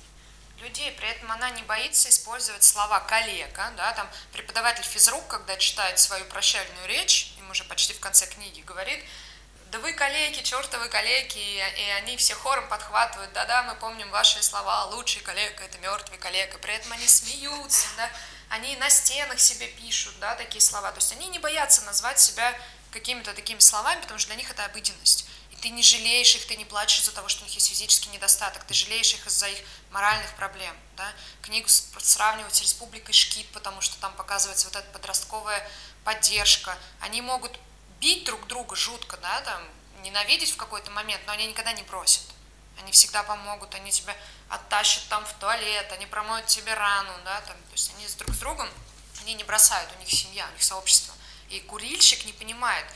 людей, 0.61 0.91
при 0.93 1.09
этом 1.09 1.31
она 1.31 1.51
не 1.51 1.63
боится 1.63 2.09
использовать 2.09 2.65
слова 2.65 3.01
коллега, 3.01 3.71
да, 3.77 3.93
там 3.93 4.11
преподаватель 4.33 4.83
физрук, 4.83 5.27
когда 5.29 5.57
читает 5.57 5.99
свою 5.99 6.25
прощальную 6.25 6.89
речь, 6.89 7.35
им 7.39 7.51
уже 7.51 7.65
почти 7.65 7.93
в 7.93 8.01
конце 8.01 8.27
книги 8.27 8.63
говорит, 8.63 9.05
да 9.71 9.79
вы 9.81 9.93
коллеги, 9.93 10.43
чертовы 10.43 10.89
коллеги, 10.89 11.39
и 11.39 11.91
они 11.99 12.17
все 12.17 12.35
хором 12.35 12.69
подхватывают, 12.69 13.33
да-да, 13.33 13.63
мы 13.65 13.75
помним 13.75 14.11
ваши 14.11 14.43
слова, 14.43 14.87
лучший 14.87 15.21
коллега– 15.23 15.65
это 15.65 15.79
мертвый 15.79 16.19
коллега, 16.19 16.59
при 16.59 16.75
этом 16.75 16.93
они 16.93 17.07
смеются, 17.07 17.87
да, 17.97 18.11
они 18.49 18.77
на 18.77 18.89
стенах 18.89 19.39
себе 19.39 19.69
пишут, 19.69 20.19
да, 20.21 20.35
такие 20.37 20.61
слова, 20.61 20.91
то 20.91 20.99
есть 20.99 21.13
они 21.13 21.29
не 21.29 21.39
боятся 21.39 21.83
назвать 21.83 22.19
себя 22.19 22.59
какими-то 22.93 23.35
такими 23.35 23.59
словами, 23.59 24.01
потому 24.01 24.19
что 24.19 24.29
для 24.29 24.37
них 24.37 24.51
это 24.51 24.65
обыденность. 24.65 25.29
И 25.51 25.57
ты 25.57 25.69
не 25.69 25.83
жалеешь 25.83 26.35
их, 26.35 26.47
ты 26.47 26.57
не 26.57 26.65
плачешь 26.65 27.01
из-за 27.01 27.13
того, 27.13 27.29
что 27.29 27.43
у 27.43 27.45
них 27.45 27.55
есть 27.55 27.69
физический 27.69 28.09
недостаток, 28.09 28.65
ты 28.65 28.73
жалеешь 28.73 29.13
их 29.13 29.27
из-за 29.27 29.49
их 29.49 29.59
моральных 29.91 30.35
проблем. 30.37 30.75
Да? 30.97 31.13
Книгу 31.43 31.69
сравнивать 31.69 32.55
с 32.55 32.63
Республикой 32.63 33.13
Шкит, 33.13 33.47
потому 33.53 33.83
что 33.83 33.99
там 33.99 34.15
показывается 34.15 34.69
вот 34.69 34.77
эта 34.77 34.89
подростковая 34.91 35.69
поддержка. 36.05 36.79
Они 37.01 37.21
могут 37.21 37.59
бить 38.01 38.25
друг 38.25 38.47
друга 38.47 38.77
жутко, 38.77 39.17
да, 39.19 39.41
там, 39.43 39.63
ненавидеть 40.03 40.53
в 40.53 40.57
какой-то 40.57 40.91
момент, 40.91 41.23
но 41.27 41.33
они 41.33 41.47
никогда 41.47 41.73
не 41.73 41.83
бросят. 41.83 42.23
Они 42.79 42.93
всегда 42.93 43.23
помогут, 43.25 43.75
они 43.75 43.91
тебя 43.91 44.17
оттащат 44.49 45.03
там 45.09 45.25
в 45.25 45.33
туалет, 45.35 45.91
они 45.93 46.07
промоют 46.07 46.47
тебе 46.47 46.75
рану, 46.75 47.13
да, 47.25 47.41
там, 47.41 47.57
то 47.57 47.73
есть 47.73 47.93
они 47.95 48.07
с 48.07 48.15
друг 48.15 48.35
с 48.35 48.39
другом, 48.39 48.69
они 49.23 49.35
не 49.35 49.45
бросают, 49.45 49.91
у 49.97 49.99
них 49.99 50.11
семья, 50.11 50.47
у 50.49 50.53
них 50.53 50.63
сообщество. 50.63 51.15
И 51.49 51.61
курильщик 51.61 52.25
не 52.25 52.33
понимает 52.33 52.87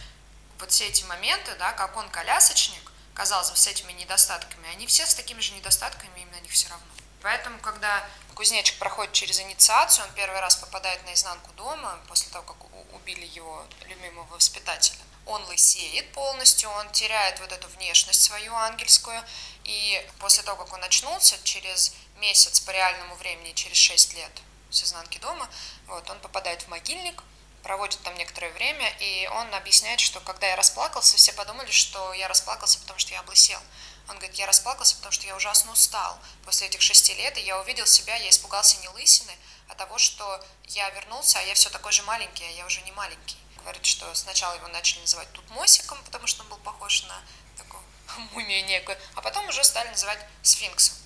вот 0.59 0.71
все 0.71 0.87
эти 0.87 1.02
моменты, 1.04 1.54
да, 1.56 1.73
как 1.73 1.97
он 1.97 2.09
колясочник, 2.11 2.92
казалось 3.14 3.50
бы, 3.50 3.56
с 3.56 3.66
этими 3.66 3.92
недостатками, 3.92 4.68
они 4.71 4.87
все 4.87 5.04
с 5.04 5.14
такими 5.14 5.40
же 5.40 5.52
недостатками, 5.52 6.21
им 6.21 6.30
на 6.30 6.40
них 6.40 6.52
все 6.52 6.68
равно. 6.68 6.87
Поэтому, 7.21 7.59
когда 7.61 8.09
кузнечик 8.35 8.78
проходит 8.78 9.12
через 9.12 9.40
инициацию, 9.40 10.06
он 10.06 10.12
первый 10.12 10.40
раз 10.40 10.56
попадает 10.56 11.04
на 11.06 11.14
изнанку 11.14 11.52
дома, 11.52 11.99
после 12.09 12.30
того, 12.30 12.44
как 12.44 12.56
убили 13.02 13.26
его 13.26 13.64
любимого 13.87 14.26
воспитателя. 14.35 14.99
Он 15.26 15.44
лысеет 15.44 16.11
полностью, 16.12 16.68
он 16.71 16.90
теряет 16.92 17.38
вот 17.40 17.52
эту 17.52 17.68
внешность 17.68 18.23
свою 18.23 18.54
ангельскую, 18.54 19.23
и 19.64 20.04
после 20.18 20.42
того, 20.42 20.64
как 20.64 20.73
он 20.73 20.82
очнулся, 20.82 21.37
через 21.44 21.94
месяц 22.16 22.61
по 22.61 22.71
реальному 22.71 23.14
времени, 23.16 23.52
через 23.52 23.76
6 23.76 24.14
лет 24.14 24.32
с 24.71 24.85
изнанки 24.85 25.18
дома, 25.18 25.49
вот, 25.87 26.09
он 26.11 26.18
попадает 26.21 26.62
в 26.62 26.68
могильник, 26.68 27.23
проводит 27.62 28.00
там 28.02 28.14
некоторое 28.16 28.50
время, 28.52 28.88
и 28.99 29.28
он 29.28 29.54
объясняет, 29.54 30.00
что 30.00 30.21
когда 30.21 30.49
я 30.49 30.57
расплакался, 30.57 31.16
все 31.16 31.33
подумали, 31.33 31.71
что 31.71 32.12
я 32.12 32.28
расплакался, 32.28 32.78
потому 32.81 32.99
что 32.99 33.12
я 33.12 33.21
облысел. 33.21 33.61
Он 34.09 34.16
говорит, 34.16 34.37
я 34.37 34.47
расплакался, 34.47 34.97
потому 34.97 35.12
что 35.12 35.26
я 35.26 35.37
ужасно 35.37 35.73
устал 35.73 36.19
после 36.45 36.66
этих 36.66 36.83
шести 36.83 37.14
лет, 37.14 37.38
и 37.38 37.42
я 37.42 37.59
увидел 37.61 37.87
себя, 37.87 38.16
я 38.16 38.31
испугался 38.31 38.78
не 38.78 38.88
лысины, 38.88 39.33
а 39.69 39.75
того, 39.75 39.99
что 39.99 40.45
я 40.66 40.90
вернулся, 40.90 41.38
а 41.38 41.42
я 41.42 41.54
все 41.54 41.71
такой 41.71 41.92
же 41.92 42.02
маленький, 42.02 42.45
а 42.45 42.50
я 42.50 42.66
уже 42.66 42.83
не 42.83 42.92
маленький. 42.92 43.37
Говорит, 43.59 43.87
что 43.87 44.12
сначала 44.14 44.54
его 44.57 44.66
начали 44.69 45.00
называть 45.00 45.33
Тутмосиком, 45.33 46.02
потому 46.04 46.26
что 46.26 46.42
он 46.42 46.49
был 46.49 46.59
похож 46.59 47.04
на 47.04 47.23
такую 47.57 47.83
мумию 48.33 48.64
некую, 48.66 48.99
а 49.14 49.23
потом 49.23 49.49
уже 49.49 49.62
стали 49.62 49.88
называть 49.88 50.19
сфинксом. 50.42 50.97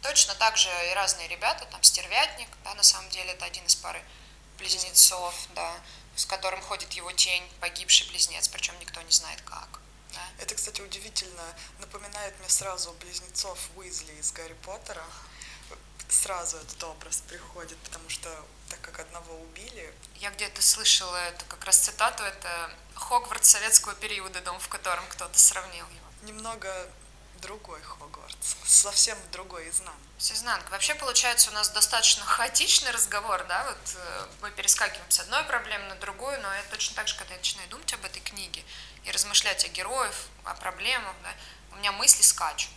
Точно 0.00 0.34
так 0.34 0.56
же 0.56 0.70
и 0.90 0.94
разные 0.94 1.28
ребята, 1.28 1.66
там 1.66 1.82
стервятник, 1.82 2.48
да, 2.64 2.74
на 2.74 2.82
самом 2.82 3.10
деле 3.10 3.32
это 3.32 3.44
один 3.44 3.64
из 3.66 3.76
пары 3.76 4.02
близнецов, 4.62 5.34
да, 5.54 5.74
с 6.14 6.24
которым 6.24 6.60
ходит 6.62 6.92
его 6.92 7.10
тень, 7.12 7.42
погибший 7.60 8.06
близнец, 8.08 8.48
причем 8.48 8.78
никто 8.78 9.02
не 9.02 9.10
знает 9.10 9.40
как. 9.42 9.80
Да. 10.12 10.20
Это, 10.38 10.54
кстати, 10.54 10.80
удивительно. 10.80 11.42
Напоминает 11.80 12.38
мне 12.38 12.48
сразу 12.48 12.92
близнецов 13.00 13.58
Уизли 13.76 14.12
из 14.20 14.30
Гарри 14.32 14.56
Поттера. 14.62 15.04
Сразу 16.08 16.58
этот 16.58 16.82
образ 16.84 17.22
приходит, 17.28 17.78
потому 17.78 18.08
что 18.10 18.28
так 18.68 18.80
как 18.82 19.00
одного 19.00 19.34
убили. 19.40 19.92
Я 20.16 20.30
где-то 20.30 20.60
слышала 20.62 21.16
это 21.16 21.44
как 21.46 21.64
раз 21.64 21.78
цитату, 21.78 22.22
это 22.22 22.70
Хогвартс 22.94 23.48
советского 23.48 23.94
периода, 23.94 24.40
дом, 24.42 24.60
в 24.60 24.68
котором 24.68 25.06
кто-то 25.08 25.38
сравнил 25.38 25.86
его. 25.88 26.26
Немного 26.30 26.90
другой 27.42 27.82
Хогвартс, 27.82 28.56
совсем 28.64 29.18
другой 29.32 29.68
изнанка. 29.68 30.00
С 30.18 30.32
изнанкой. 30.32 30.70
Вообще, 30.70 30.94
получается, 30.94 31.50
у 31.50 31.52
нас 31.52 31.68
достаточно 31.68 32.24
хаотичный 32.24 32.92
разговор, 32.92 33.44
да, 33.48 33.64
вот 33.64 33.96
э, 33.96 34.26
мы 34.40 34.50
перескакиваем 34.52 35.10
с 35.10 35.20
одной 35.20 35.42
проблемы 35.44 35.84
на 35.86 35.96
другую, 35.96 36.40
но 36.40 36.52
это 36.54 36.70
точно 36.70 36.96
так 36.96 37.08
же, 37.08 37.16
когда 37.16 37.34
я 37.34 37.38
начинаю 37.38 37.68
думать 37.68 37.92
об 37.92 38.04
этой 38.04 38.20
книге 38.20 38.64
и 39.04 39.10
размышлять 39.10 39.64
о 39.64 39.68
героях, 39.68 40.14
о 40.44 40.54
проблемах, 40.54 41.14
да, 41.22 41.34
у 41.72 41.76
меня 41.76 41.92
мысли 41.92 42.22
скачут. 42.22 42.70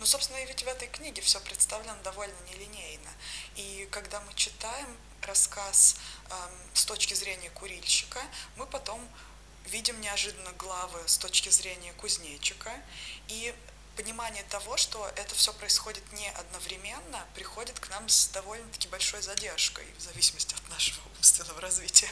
Ну, 0.00 0.06
собственно, 0.06 0.38
и 0.38 0.46
ведь 0.46 0.64
в 0.64 0.66
этой 0.66 0.88
книге 0.88 1.22
все 1.22 1.40
представлено 1.40 1.94
довольно 2.02 2.36
нелинейно. 2.50 3.10
И 3.54 3.88
когда 3.92 4.20
мы 4.20 4.34
читаем 4.34 4.88
рассказ 5.22 5.96
э, 6.28 6.34
с 6.74 6.84
точки 6.84 7.14
зрения 7.14 7.50
курильщика, 7.50 8.20
мы 8.56 8.66
потом 8.66 9.00
видим 9.66 10.00
неожиданно 10.00 10.50
главы 10.52 11.00
с 11.06 11.18
точки 11.18 11.48
зрения 11.50 11.92
кузнечика, 11.92 12.72
и 13.28 13.54
понимание 13.96 14.42
того, 14.44 14.76
что 14.76 15.10
это 15.16 15.34
все 15.34 15.52
происходит 15.52 16.12
не 16.12 16.28
одновременно, 16.30 17.24
приходит 17.34 17.78
к 17.78 17.88
нам 17.90 18.08
с 18.08 18.28
довольно-таки 18.28 18.88
большой 18.88 19.22
задержкой, 19.22 19.86
в 19.98 20.00
зависимости 20.00 20.54
от 20.54 20.68
нашего 20.68 21.02
умственного 21.16 21.60
развития. 21.60 22.08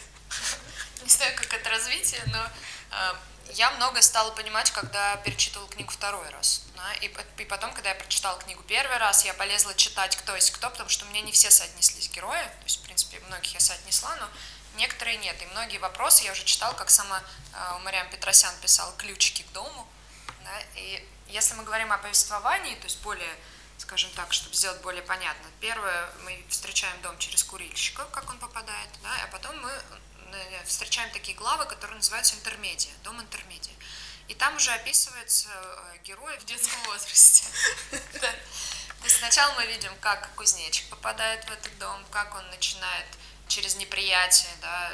Не 1.03 1.09
знаю, 1.09 1.35
как 1.37 1.53
это 1.53 1.71
развитие, 1.71 2.23
но 2.27 2.51
э, 2.91 3.15
я 3.53 3.71
многое 3.73 4.03
стала 4.03 4.31
понимать, 4.33 4.71
когда 4.71 5.17
перечитывала 5.17 5.69
книгу 5.69 5.91
второй 5.91 6.29
раз. 6.31 6.63
Да? 6.77 6.93
И, 6.95 7.13
и 7.39 7.45
потом, 7.45 7.73
когда 7.73 7.91
я 7.91 7.95
прочитала 7.95 8.39
книгу 8.39 8.63
первый 8.65 8.99
раз, 8.99 9.25
я 9.25 9.35
полезла 9.35 9.75
читать, 9.75 10.17
кто 10.17 10.35
есть 10.35 10.51
кто, 10.51 10.71
потому 10.71 10.89
что 10.89 11.05
мне 11.07 11.23
не 11.23 11.33
все 11.33 11.51
соотнеслись 11.51 12.11
герои, 12.11 12.43
то 12.43 12.65
есть, 12.65 12.81
в 12.81 12.83
принципе, 12.83 13.19
многих 13.21 13.55
я 13.55 13.61
соотнесла, 13.61 14.15
но 14.17 14.29
некоторые 14.77 15.17
нет. 15.17 15.41
И 15.43 15.47
многие 15.47 15.79
вопросы 15.79 16.25
я 16.25 16.33
уже 16.33 16.45
читала, 16.45 16.75
как 16.75 16.91
сама 16.91 17.23
э, 17.55 17.79
Мариам 17.81 18.09
Петросян 18.11 18.55
писала 18.61 18.95
«Ключики 18.97 19.43
к 19.43 19.53
дому». 19.53 19.89
Да? 20.45 20.61
И 20.77 21.09
если 21.31 21.55
мы 21.55 21.65
говорим 21.65 21.93
о 21.93 21.99
повествовании, 21.99 22.75
то 22.77 22.85
есть 22.85 23.01
более, 23.03 23.37
скажем 23.79 24.11
так, 24.13 24.33
чтобы 24.33 24.55
сделать 24.55 24.81
более 24.83 25.03
понятно, 25.03 25.47
первое, 25.61 26.11
мы 26.25 26.45
встречаем 26.49 27.01
дом 27.03 27.19
через 27.19 27.45
курильщика, 27.45 28.05
как 28.07 28.29
он 28.31 28.39
попадает, 28.39 28.91
да, 29.03 29.11
а 29.25 29.27
потом 29.29 29.59
мы 29.61 29.71
э, 29.71 30.65
встречаем 30.65 31.11
такие 31.13 31.37
главы, 31.37 31.67
которые 31.67 31.97
называются 31.97 32.35
интермедиа, 32.37 32.91
дом 33.05 33.21
интермедиа. 33.21 33.75
И 34.29 34.35
там 34.35 34.55
уже 34.57 34.71
описываются 34.73 35.49
э, 35.53 35.99
герои 36.05 36.37
в 36.39 36.45
детском 36.45 36.81
возрасте. 36.85 37.45
То 37.91 39.05
есть 39.05 39.19
сначала 39.19 39.55
мы 39.55 39.67
видим, 39.67 39.93
как 40.01 40.33
кузнечик 40.35 40.87
попадает 40.89 41.45
в 41.47 41.51
этот 41.51 41.77
дом, 41.79 42.05
как 42.11 42.35
он 42.35 42.49
начинает 42.51 43.07
через 43.49 43.77
неприятие, 43.77 44.51
да, 44.61 44.93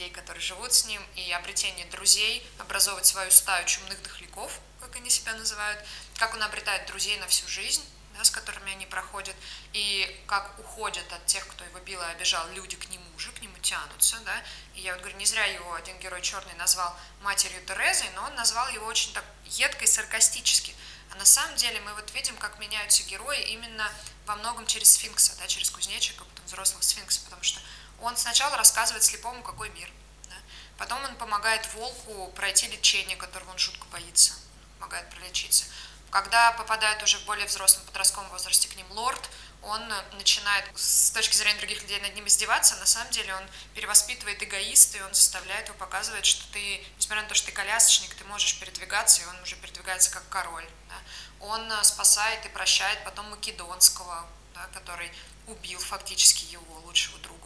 людей, 0.00 0.10
которые 0.10 0.42
живут 0.42 0.72
с 0.72 0.86
ним, 0.86 1.02
и 1.14 1.30
обретение 1.32 1.84
друзей, 1.86 2.46
образовывать 2.58 3.04
свою 3.04 3.30
стаю 3.30 3.66
чумных 3.66 4.02
дохляков, 4.02 4.58
как 4.80 4.96
они 4.96 5.10
себя 5.10 5.34
называют, 5.34 5.78
как 6.16 6.32
он 6.32 6.42
обретает 6.42 6.86
друзей 6.86 7.18
на 7.18 7.26
всю 7.26 7.46
жизнь, 7.48 7.84
да, 8.16 8.24
с 8.24 8.30
которыми 8.30 8.72
они 8.72 8.86
проходят, 8.86 9.36
и 9.74 10.24
как 10.26 10.58
уходят 10.58 11.04
от 11.12 11.26
тех, 11.26 11.46
кто 11.46 11.64
его 11.64 11.78
бил 11.80 12.00
и 12.00 12.06
обижал, 12.06 12.48
люди 12.52 12.76
к 12.76 12.88
нему 12.88 13.18
же, 13.18 13.30
к 13.32 13.42
нему 13.42 13.58
тянутся, 13.58 14.18
да, 14.20 14.42
и 14.74 14.80
я 14.80 14.92
вот 14.94 15.02
говорю, 15.02 15.18
не 15.18 15.26
зря 15.26 15.44
его 15.44 15.74
один 15.74 15.98
герой 15.98 16.22
черный 16.22 16.54
назвал 16.54 16.96
матерью 17.20 17.60
Терезой, 17.66 18.08
но 18.14 18.22
он 18.22 18.34
назвал 18.36 18.68
его 18.70 18.86
очень 18.86 19.12
так 19.12 19.24
едко 19.44 19.84
и 19.84 19.86
саркастически, 19.86 20.74
а 21.12 21.16
на 21.16 21.26
самом 21.26 21.56
деле 21.56 21.78
мы 21.80 21.92
вот 21.92 22.10
видим, 22.14 22.36
как 22.38 22.58
меняются 22.58 23.02
герои 23.02 23.42
именно 23.52 23.92
во 24.24 24.36
многом 24.36 24.66
через 24.66 24.92
сфинкса, 24.92 25.36
да, 25.38 25.46
через 25.46 25.68
кузнечика, 25.70 26.24
потом 26.24 26.46
взрослого 26.46 26.80
сфинкса, 26.80 27.20
потому 27.24 27.42
что 27.42 27.60
он 28.02 28.16
сначала 28.16 28.56
рассказывает 28.56 29.04
слепому, 29.04 29.42
какой 29.42 29.70
мир, 29.70 29.90
да, 30.28 30.36
потом 30.78 31.02
он 31.04 31.14
помогает 31.16 31.72
волку 31.74 32.32
пройти 32.34 32.66
лечение, 32.68 33.16
которого 33.16 33.50
он 33.50 33.58
жутко 33.58 33.86
боится, 33.92 34.34
помогает 34.78 35.08
пролечиться. 35.10 35.64
Когда 36.10 36.52
попадает 36.52 37.02
уже 37.02 37.18
в 37.18 37.24
более 37.24 37.46
взрослом 37.46 37.84
подростковом 37.86 38.28
возрасте 38.30 38.68
к 38.68 38.74
ним 38.74 38.90
лорд, 38.90 39.30
он 39.62 39.82
начинает 40.12 40.64
с 40.74 41.10
точки 41.10 41.36
зрения 41.36 41.58
других 41.58 41.82
людей 41.82 42.00
над 42.00 42.14
ним 42.14 42.26
издеваться, 42.26 42.76
на 42.76 42.86
самом 42.86 43.10
деле 43.10 43.34
он 43.34 43.42
перевоспитывает 43.74 44.42
эгоиста, 44.42 44.98
и 44.98 45.02
он 45.02 45.14
заставляет 45.14 45.68
его 45.68 45.76
показывать, 45.76 46.24
что 46.24 46.50
ты, 46.52 46.84
несмотря 46.96 47.22
на 47.22 47.28
то, 47.28 47.34
что 47.34 47.46
ты 47.46 47.52
колясочник, 47.52 48.14
ты 48.14 48.24
можешь 48.24 48.58
передвигаться, 48.58 49.22
и 49.22 49.26
он 49.26 49.40
уже 49.42 49.56
передвигается 49.56 50.10
как 50.10 50.26
король. 50.30 50.66
Да? 50.88 51.46
Он 51.46 51.70
э, 51.70 51.84
спасает 51.84 52.44
и 52.46 52.48
прощает 52.48 53.04
потом 53.04 53.30
Македонского, 53.30 54.26
да, 54.54 54.66
который 54.72 55.12
убил 55.46 55.78
фактически 55.78 56.44
его 56.46 56.80
лучшего 56.80 57.18
друга? 57.18 57.39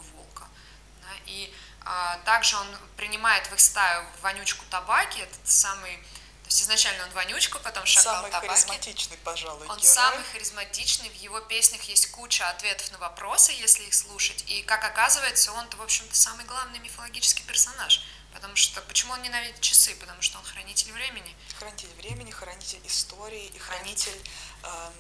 И 1.26 1.54
а, 1.84 2.18
также 2.24 2.56
он 2.56 2.66
принимает 2.96 3.46
в 3.46 3.52
их 3.54 3.60
стаю 3.60 4.04
вонючку 4.22 4.64
табаки, 4.70 5.20
этот 5.20 5.48
самый 5.48 5.98
то 6.44 6.48
есть 6.48 6.60
изначально 6.60 7.04
он 7.04 7.10
вонючка, 7.12 7.58
потом 7.58 7.86
шакал 7.86 8.16
Самый 8.16 8.30
табаки. 8.30 8.48
харизматичный, 8.48 9.16
пожалуй, 9.24 9.66
Он 9.66 9.78
герой. 9.78 9.88
самый 9.88 10.22
харизматичный, 10.24 11.08
в 11.08 11.14
его 11.14 11.40
песнях 11.40 11.80
есть 11.84 12.10
куча 12.10 12.46
ответов 12.50 12.92
на 12.92 12.98
вопросы, 12.98 13.52
если 13.52 13.84
их 13.84 13.94
слушать. 13.94 14.44
И, 14.46 14.60
как 14.62 14.84
оказывается, 14.84 15.52
он-то, 15.52 15.78
в 15.78 15.82
общем-то, 15.82 16.14
самый 16.14 16.44
главный 16.44 16.80
мифологический 16.80 17.44
персонаж. 17.46 18.04
Потому 18.34 18.56
что, 18.56 18.82
почему 18.82 19.14
он 19.14 19.22
ненавидит 19.22 19.58
часы? 19.62 19.96
Потому 19.96 20.20
что 20.20 20.36
он 20.36 20.44
хранитель 20.44 20.92
времени. 20.92 21.34
Хранитель 21.58 21.88
времени, 21.94 22.30
хранитель 22.30 22.80
истории 22.84 23.46
и 23.46 23.58
хранитель, 23.58 24.12
хранитель 24.12 24.30
э, 24.64 24.90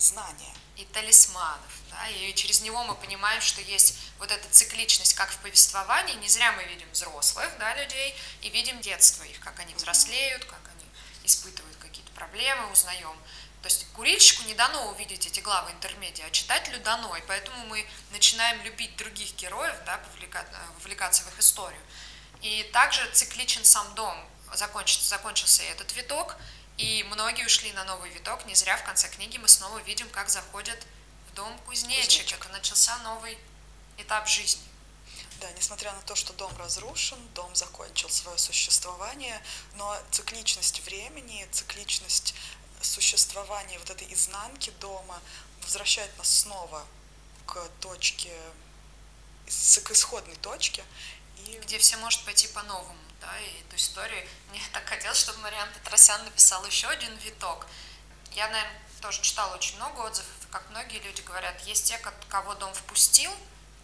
знания. 0.00 0.54
И 0.76 0.84
талисманов. 0.86 1.72
Да? 1.90 2.08
И 2.08 2.34
через 2.34 2.62
него 2.62 2.82
мы 2.84 2.94
понимаем, 2.94 3.40
что 3.42 3.60
есть 3.60 3.98
вот 4.18 4.30
эта 4.30 4.48
цикличность, 4.50 5.14
как 5.14 5.30
в 5.30 5.38
повествовании. 5.38 6.14
Не 6.14 6.28
зря 6.28 6.52
мы 6.52 6.64
видим 6.64 6.90
взрослых 6.90 7.50
да, 7.58 7.74
людей 7.74 8.14
и 8.40 8.48
видим 8.50 8.80
детство 8.80 9.22
их, 9.24 9.38
как 9.40 9.58
они 9.60 9.74
взрослеют, 9.74 10.44
как 10.44 10.60
они 10.74 10.86
испытывают 11.24 11.76
какие-то 11.76 12.10
проблемы, 12.12 12.70
узнаем. 12.70 13.16
То 13.62 13.66
есть 13.66 13.86
курильщику 13.92 14.44
не 14.44 14.54
дано 14.54 14.88
увидеть 14.88 15.26
эти 15.26 15.40
главы 15.40 15.70
интермедиа, 15.72 16.24
а 16.26 16.30
читателю 16.30 16.80
дано, 16.80 17.14
и 17.16 17.22
поэтому 17.26 17.66
мы 17.66 17.86
начинаем 18.10 18.62
любить 18.62 18.96
других 18.96 19.34
героев, 19.34 19.76
да, 19.84 20.00
вовлекаться 20.78 21.24
в 21.24 21.28
их 21.28 21.38
историю. 21.40 21.80
И 22.40 22.62
также 22.72 23.06
цикличен 23.12 23.64
сам 23.64 23.94
дом. 23.94 24.16
Закончился, 24.54 25.08
закончился 25.08 25.62
этот 25.64 25.94
виток, 25.94 26.36
и 26.80 27.04
многие 27.04 27.44
ушли 27.44 27.72
на 27.72 27.84
новый 27.84 28.10
виток. 28.10 28.46
Не 28.46 28.54
зря 28.54 28.76
в 28.78 28.84
конце 28.84 29.08
книги 29.10 29.36
мы 29.36 29.48
снова 29.48 29.78
видим, 29.82 30.08
как 30.08 30.30
заходят 30.30 30.86
в 31.30 31.34
дом 31.34 31.58
кузнечик. 31.66 32.06
кузнечик. 32.06 32.40
Это 32.40 32.48
начался 32.48 32.96
новый 32.98 33.38
этап 33.98 34.26
жизни. 34.26 34.62
Да, 35.40 35.50
несмотря 35.52 35.92
на 35.92 36.00
то, 36.02 36.14
что 36.14 36.32
дом 36.32 36.56
разрушен, 36.56 37.18
дом 37.34 37.54
закончил 37.54 38.08
свое 38.08 38.38
существование, 38.38 39.42
но 39.74 39.94
цикличность 40.10 40.80
времени, 40.80 41.46
цикличность 41.52 42.34
существования 42.80 43.78
вот 43.78 43.90
этой 43.90 44.10
изнанки 44.12 44.70
дома 44.80 45.20
возвращает 45.62 46.16
нас 46.16 46.34
снова 46.34 46.86
к 47.46 47.62
точке, 47.80 48.32
к 49.46 49.90
исходной 49.90 50.36
точке. 50.36 50.82
И... 51.44 51.58
Где 51.62 51.78
все 51.78 51.98
может 51.98 52.24
пойти 52.24 52.48
по-новому 52.48 53.09
да, 53.20 53.38
и 53.38 53.60
эту 53.60 53.76
историю. 53.76 54.26
Мне 54.50 54.60
так 54.72 54.88
хотелось, 54.88 55.18
чтобы 55.18 55.38
Мариан 55.40 55.68
Петросян 55.72 56.24
написал 56.24 56.64
еще 56.64 56.88
один 56.88 57.14
виток. 57.18 57.66
Я, 58.32 58.48
наверное, 58.48 58.80
тоже 59.00 59.22
читала 59.22 59.54
очень 59.54 59.76
много 59.76 60.00
отзывов, 60.00 60.28
как 60.50 60.68
многие 60.70 60.98
люди 61.00 61.22
говорят, 61.22 61.60
есть 61.62 61.86
те, 61.86 61.98
кого 62.28 62.54
дом 62.54 62.72
впустил, 62.74 63.32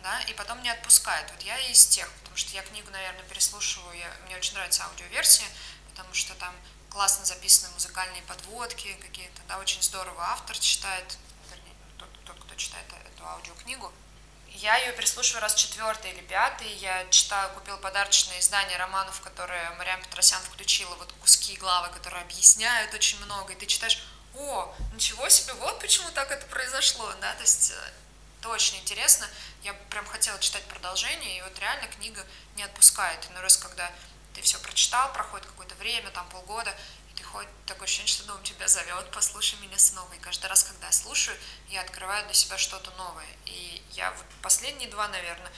да, 0.02 0.21
и 0.23 0.35
потом 0.35 0.62
не 0.62 0.71
отпускает. 0.71 1.31
Вот 1.33 1.43
я 1.43 1.59
из 1.71 1.87
тех, 1.87 2.11
потому 2.12 2.37
что 2.37 2.52
я 2.52 2.62
книгу, 2.62 2.90
наверное, 2.90 3.25
переслушиваю, 3.25 3.97
я, 3.97 4.12
мне 4.26 4.37
очень 4.37 4.55
нравится 4.55 4.85
аудиоверсия, 4.85 5.47
потому 5.90 6.12
что 6.14 6.35
там 6.35 6.55
классно 6.90 7.25
записаны 7.25 7.73
музыкальные 7.75 8.23
подводки 8.23 8.95
какие-то, 9.00 9.40
да, 9.49 9.59
очень 9.59 9.83
здорово 9.83 10.23
автор 10.23 10.59
читает, 10.59 11.19
вернее, 11.50 11.75
тот, 11.99 12.09
тот, 12.25 12.45
кто 12.45 12.55
читает 12.55 12.87
эту 13.14 13.26
аудиокнигу, 13.26 13.93
я 14.56 14.76
ее 14.76 14.92
переслушиваю 14.92 15.42
раз 15.42 15.54
четвертый 15.54 16.12
или 16.12 16.22
пятый. 16.22 16.72
Я 16.76 17.06
читаю, 17.10 17.52
купила 17.52 17.76
подарочное 17.76 18.38
издание 18.40 18.78
романов, 18.78 19.20
которые 19.20 19.70
Мариам 19.78 20.02
Петросян 20.02 20.40
включила, 20.42 20.94
вот 20.94 21.12
куски 21.20 21.56
главы, 21.56 21.88
которые 21.90 22.22
объясняют 22.22 22.94
очень 22.94 23.22
много. 23.25 23.52
И 23.52 23.56
ты 23.56 23.66
читаешь, 23.66 24.02
о, 24.34 24.75
ничего 24.94 25.28
себе, 25.28 25.52
вот 25.54 25.78
почему 25.80 26.10
так 26.10 26.30
это 26.30 26.46
произошло, 26.46 27.12
да, 27.20 27.34
то 27.34 27.42
есть 27.42 27.70
э, 27.70 27.90
это 28.40 28.48
очень 28.48 28.78
интересно. 28.78 29.28
Я 29.62 29.75
прям 29.90 30.06
хотела 30.06 30.38
читать 30.38 30.64
продолжение, 30.64 31.38
и 31.38 31.42
вот 31.42 31.58
реально 31.58 31.88
книга 31.88 32.25
не 32.54 32.62
отпускает. 32.62 33.28
На 33.30 33.42
раз, 33.42 33.56
когда 33.56 33.90
ты 34.34 34.42
все 34.42 34.58
прочитал, 34.58 35.12
проходит 35.12 35.46
какое-то 35.46 35.75
время, 35.76 36.10
там 36.10 36.28
полгода, 36.28 36.75
приходит 37.26 37.50
такое 37.66 37.85
ощущение, 37.85 38.09
что 38.09 38.25
дом 38.25 38.42
тебя 38.45 38.68
зовет, 38.68 39.11
послушай 39.11 39.59
меня 39.61 39.78
снова. 39.78 40.12
И 40.14 40.18
каждый 40.18 40.47
раз, 40.47 40.62
когда 40.62 40.87
я 40.87 40.92
слушаю, 40.92 41.37
я 41.68 41.80
открываю 41.80 42.25
для 42.25 42.35
себя 42.35 42.56
что-то 42.56 42.90
новое. 42.92 43.26
И 43.47 43.83
я 43.92 44.12
вот 44.12 44.26
последние 44.42 44.88
два, 44.88 45.09
наверное, 45.09 45.52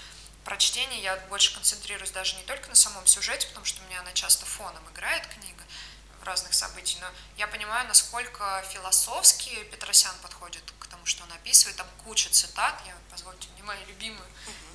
прочтения 0.45 1.01
я 1.03 1.17
больше 1.29 1.53
концентрируюсь 1.53 2.11
даже 2.11 2.37
не 2.37 2.43
только 2.45 2.69
на 2.71 2.75
самом 2.75 3.07
сюжете, 3.07 3.47
потому 3.49 3.67
что 3.67 3.83
у 3.83 3.87
меня 3.87 4.01
она 4.01 4.13
часто 4.13 4.47
фоном 4.47 4.83
играет, 4.93 5.27
книга, 5.27 5.63
в 6.21 6.25
разных 6.25 6.55
событий, 6.55 6.97
но 7.01 7.07
я 7.37 7.47
понимаю, 7.47 7.87
насколько 7.87 8.65
философски 8.73 9.63
Петросян 9.65 10.17
подходит 10.23 10.65
к 10.79 10.87
тому, 10.87 11.05
что 11.05 11.23
он 11.25 11.33
описывает. 11.33 11.77
Там 11.77 11.87
куча 12.03 12.31
цитат, 12.31 12.81
я, 12.87 12.95
позвольте 13.11 13.49
мне, 13.51 13.63
мои 13.63 13.85
любимые, 13.85 14.29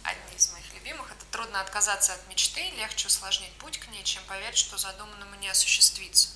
одни 0.03 0.37
из 0.37 0.51
моих 0.51 0.73
любимых. 0.75 1.11
Это 1.11 1.25
трудно 1.31 1.59
отказаться 1.59 2.13
от 2.13 2.27
мечты, 2.27 2.69
легче 2.77 3.07
усложнить 3.07 3.53
путь 3.57 3.79
к 3.79 3.87
ней, 3.87 4.03
чем 4.03 4.23
поверить, 4.25 4.57
что 4.57 4.77
задуманному 4.77 5.35
не 5.35 5.49
осуществится 5.49 6.29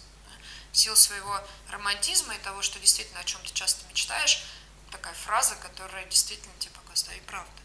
в 0.72 0.78
силу 0.78 0.96
своего 0.96 1.42
романтизма 1.70 2.36
и 2.36 2.40
того, 2.40 2.62
что 2.62 2.80
действительно 2.80 3.20
о 3.20 3.24
чем 3.24 3.42
ты 3.44 3.54
часто 3.54 3.86
мечтаешь, 3.88 4.44
такая 4.92 5.14
фраза, 5.14 5.56
которая 5.56 6.06
действительно 6.06 6.54
тебе 6.60 6.72
показывает, 6.72 7.20
да, 7.20 7.26
и 7.26 7.28
правда. 7.28 7.62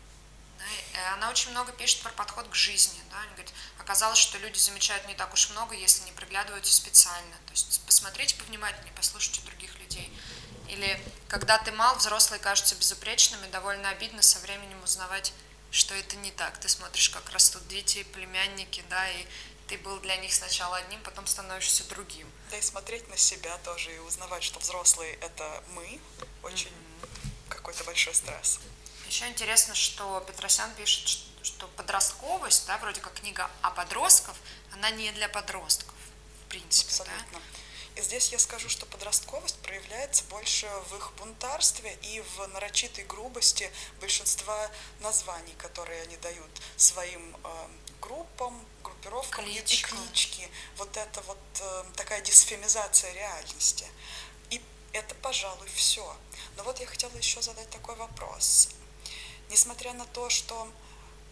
Да, 0.59 0.65
и 1.01 1.05
она 1.15 1.31
очень 1.31 1.51
много 1.51 1.73
пишет 1.73 2.01
про 2.03 2.11
подход 2.11 2.49
к 2.49 2.55
жизни. 2.55 3.01
Да, 3.11 3.19
она 3.19 3.33
говорит, 3.33 3.53
оказалось, 3.79 4.19
что 4.19 4.39
люди 4.39 4.59
замечают 4.59 5.07
не 5.07 5.15
так 5.15 5.33
уж 5.33 5.51
много, 5.51 5.75
если 5.75 6.05
не 6.05 6.13
приглядываются 6.13 6.73
специально. 6.73 7.37
То 7.47 7.53
есть 7.53 7.85
посмотрите 7.87 8.37
повнимательнее, 8.37 8.93
послушайте 8.95 9.41
других 9.43 9.79
людей. 9.79 10.13
Или 10.69 11.01
когда 11.29 11.59
ты 11.59 11.73
мал, 11.73 11.97
взрослые 11.97 12.41
кажутся 12.41 12.75
безупречными, 12.77 13.51
довольно 13.51 13.91
обидно 13.91 14.23
со 14.23 14.39
временем 14.41 14.83
узнавать, 14.83 15.33
что 15.71 15.95
это 15.95 16.17
не 16.17 16.31
так. 16.31 16.59
Ты 16.59 16.69
смотришь, 16.69 17.11
как 17.11 17.29
растут 17.31 17.67
дети, 17.69 18.05
племянники, 18.05 18.85
да, 18.89 19.11
и 19.11 19.27
ты 19.73 19.79
был 19.79 19.99
для 20.01 20.19
них 20.19 20.35
сначала 20.35 20.77
одним, 20.77 21.03
потом 21.03 21.27
становишься 21.27 21.85
другим. 21.85 22.31
Да 22.51 22.59
и 22.59 22.61
смотреть 22.61 23.09
на 23.09 23.17
себя 23.17 23.57
тоже 23.65 23.95
и 23.95 23.99
узнавать, 24.01 24.43
что 24.43 24.59
взрослые 24.59 25.15
это 25.15 25.65
мы, 25.69 25.99
очень 26.43 26.69
mm-hmm. 26.69 27.31
какой-то 27.49 27.83
большой 27.85 28.15
стресс. 28.15 28.61
Еще 29.09 29.27
интересно, 29.29 29.75
что 29.75 30.23
Петросян 30.27 30.71
пишет, 30.75 31.09
что 31.43 31.69
подростковость, 31.69 32.67
да, 32.67 32.77
вроде 32.77 33.01
как 33.01 33.15
книга 33.15 33.51
о 33.63 33.71
подростках, 33.71 34.37
она 34.75 34.91
не 34.91 35.11
для 35.13 35.31
подростков, 35.31 35.95
в 36.45 36.51
принципе. 36.51 36.91
Абсолютно. 36.91 37.39
Да? 37.39 38.01
И 38.01 38.03
здесь 38.03 38.31
я 38.31 38.39
скажу, 38.39 38.69
что 38.69 38.85
подростковость 38.85 39.57
проявляется 39.61 40.25
больше 40.25 40.67
в 40.91 40.97
их 40.97 41.13
бунтарстве 41.17 41.99
и 42.03 42.21
в 42.37 42.47
нарочитой 42.49 43.05
грубости 43.05 43.73
большинства 44.01 44.71
названий, 45.01 45.55
которые 45.57 46.03
они 46.03 46.19
дают 46.19 46.51
своим 46.77 47.35
э, 47.43 47.69
группам, 48.03 48.67
группировкам 48.83 49.45
Кличка. 49.45 49.95
и 49.95 49.99
клички. 49.99 50.51
Вот 50.77 50.95
это 50.97 51.23
вот 51.23 51.39
э, 51.61 51.85
такая 51.97 52.21
дисфемизация 52.21 53.13
реальности. 53.13 53.87
И 54.51 54.61
это, 54.93 55.15
пожалуй, 55.17 55.69
все. 55.75 56.15
Но 56.57 56.65
вот 56.65 56.81
я 56.81 56.87
хотела 56.87 57.17
еще 57.17 57.41
задать 57.41 57.71
такой 57.71 57.97
вопрос. 57.97 58.69
Несмотря 59.49 59.93
на 59.95 60.05
то, 60.07 60.29
что 60.29 60.69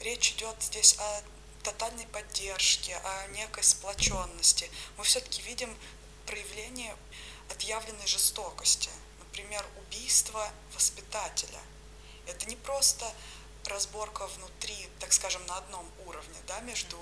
речь 0.01 0.33
идет 0.33 0.57
здесь 0.63 0.97
о 0.99 1.23
тотальной 1.63 2.07
поддержке, 2.07 2.97
о 2.97 3.27
некой 3.29 3.63
сплоченности, 3.63 4.71
мы 4.97 5.05
все-таки 5.05 5.43
видим 5.43 5.77
проявление 6.27 6.97
отъявленной 7.51 8.07
жестокости. 8.07 8.91
Например, 9.19 9.65
убийство 9.77 10.51
воспитателя. 10.75 11.61
Это 12.27 12.47
не 12.47 12.57
просто 12.57 13.13
разборка 13.67 14.27
внутри, 14.27 14.89
так 14.99 15.13
скажем, 15.13 15.45
на 15.47 15.57
одном 15.59 15.91
уровне, 16.07 16.39
да, 16.47 16.61
между 16.61 16.97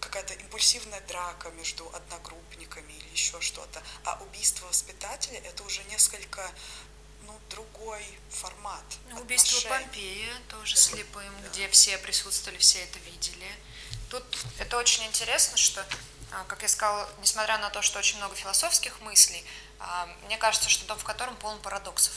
какая-то 0.00 0.34
импульсивная 0.34 1.00
драка 1.02 1.50
между 1.50 1.90
одногруппниками 1.94 2.92
или 2.92 3.08
еще 3.10 3.40
что-то, 3.40 3.82
а 4.04 4.22
убийство 4.22 4.66
воспитателя 4.66 5.38
это 5.38 5.62
уже 5.64 5.82
несколько 5.84 6.48
ну, 7.22 7.38
другой 7.50 8.04
формат. 8.30 8.84
Ну, 9.10 9.20
убийство 9.20 9.68
Помпея 9.68 10.32
тоже 10.48 10.74
да. 10.74 10.80
слепым, 10.80 11.32
да. 11.42 11.48
где 11.48 11.68
все 11.68 11.98
присутствовали, 11.98 12.58
все 12.58 12.84
это 12.84 12.98
видели. 13.00 13.50
Тут 14.10 14.24
это 14.58 14.76
очень 14.76 15.04
интересно, 15.06 15.56
что 15.56 15.84
а, 16.32 16.44
как 16.44 16.62
я 16.62 16.68
сказала, 16.68 17.08
несмотря 17.20 17.58
на 17.58 17.70
то, 17.70 17.82
что 17.82 17.98
очень 17.98 18.18
много 18.18 18.34
философских 18.34 19.00
мыслей, 19.00 19.44
а, 19.78 20.06
мне 20.24 20.36
кажется, 20.36 20.68
что 20.68 20.86
дом 20.86 20.98
в 20.98 21.04
котором 21.04 21.36
полон 21.36 21.60
парадоксов. 21.60 22.12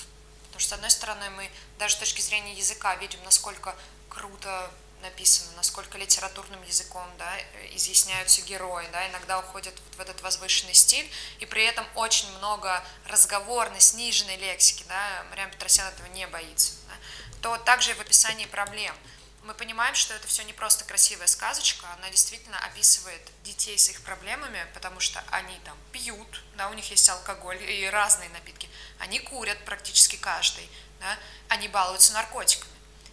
Потому 0.60 0.68
что, 0.68 0.76
с 0.76 0.78
одной 0.78 0.92
стороны, 0.92 1.30
мы 1.30 1.50
даже 1.78 1.96
с 1.96 2.00
точки 2.00 2.20
зрения 2.20 2.54
языка 2.54 2.94
видим, 2.96 3.24
насколько 3.24 3.74
круто 4.10 4.70
написано, 5.02 5.50
насколько 5.56 5.98
литературным 5.98 6.62
языком 6.64 7.08
да, 7.18 7.34
изъясняются 7.74 8.42
герои, 8.42 8.86
да, 8.92 9.08
иногда 9.08 9.40
уходят 9.40 9.74
в 9.96 10.02
этот 10.02 10.22
возвышенный 10.22 10.74
стиль, 10.74 11.10
и 11.40 11.46
при 11.46 11.64
этом 11.64 11.88
очень 11.96 12.30
много 12.40 12.84
разговорной, 13.06 13.80
сниженной 13.80 14.36
лексики, 14.36 14.84
да, 14.90 15.26
Мариам 15.30 15.50
Петросян 15.50 15.88
этого 15.88 16.08
не 16.08 16.28
боится, 16.28 16.74
да, 16.90 16.96
то 17.42 17.58
также 17.64 17.92
и 17.92 17.94
в 17.94 18.02
описании 18.02 18.46
проблем– 18.46 18.94
мы 19.50 19.56
понимаем, 19.56 19.96
что 19.96 20.14
это 20.14 20.28
все 20.28 20.44
не 20.44 20.54
просто 20.54 20.86
красивая 20.86 21.26
сказочка, 21.26 21.88
она 21.98 22.10
действительно 22.12 22.64
описывает 22.66 23.22
детей 23.44 23.80
с 23.80 23.90
их 23.90 24.02
проблемами, 24.02 24.64
потому 24.76 25.00
что 25.00 25.24
они 25.32 25.58
там 25.66 25.76
пьют, 25.92 26.44
да, 26.56 26.70
у 26.70 26.74
них 26.74 26.92
есть 26.92 27.10
алкоголь 27.10 27.60
и 27.64 27.90
разные 27.90 28.30
напитки, 28.30 28.69
они 29.00 29.20
курят 29.20 29.64
практически 29.66 30.16
каждый, 30.16 30.70
да, 31.00 31.18
они 31.48 31.68
балуются 31.68 32.14
наркотиками. 32.14 32.72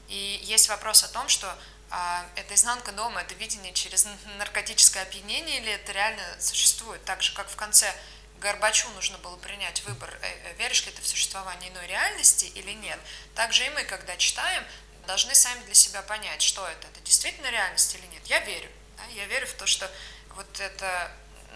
И 0.09 0.41
есть 0.45 0.69
вопрос 0.69 1.03
о 1.03 1.09
том, 1.09 1.29
что 1.29 1.57
а, 1.91 2.27
это 2.37 2.55
изнанка 2.55 2.93
дома, 2.93 3.23
это 3.23 3.35
видение 3.35 3.73
через 3.73 4.07
наркотическое 4.39 5.03
опьянение 5.03 5.61
или 5.61 5.73
это 5.73 5.93
реально 5.93 6.23
существует, 6.41 7.05
так 7.05 7.23
же, 7.23 7.33
как 7.35 7.49
в 7.49 7.57
конце 7.57 7.93
Горбачу 8.41 8.89
нужно 8.91 9.17
было 9.19 9.37
принять 9.37 9.83
выбор, 9.85 10.11
э, 10.21 10.27
э, 10.29 10.55
веришь 10.59 10.85
ли 10.85 10.93
ты 10.93 11.01
в 11.01 11.07
существование 11.07 11.71
иной 11.71 11.87
реальности 11.87 12.45
или 12.55 12.73
нет. 12.73 12.99
Также 13.35 13.65
и 13.65 13.71
мы, 13.71 13.85
когда 13.85 14.17
читаем, 14.17 14.65
должны 15.07 15.35
сами 15.35 15.65
для 15.65 15.75
себя 15.75 16.03
понять, 16.03 16.43
что 16.43 16.67
это, 16.67 16.87
это 16.89 17.01
действительно 17.01 17.51
реальность 17.51 17.95
или 17.95 18.07
нет. 18.07 18.27
Я 18.27 18.41
верю. 18.41 18.71
Да? 18.97 19.05
Я 19.15 19.27
верю 19.27 19.47
в 19.47 19.55
то, 19.55 19.67
что 19.67 19.91
вот 20.35 20.61
это 20.61 21.11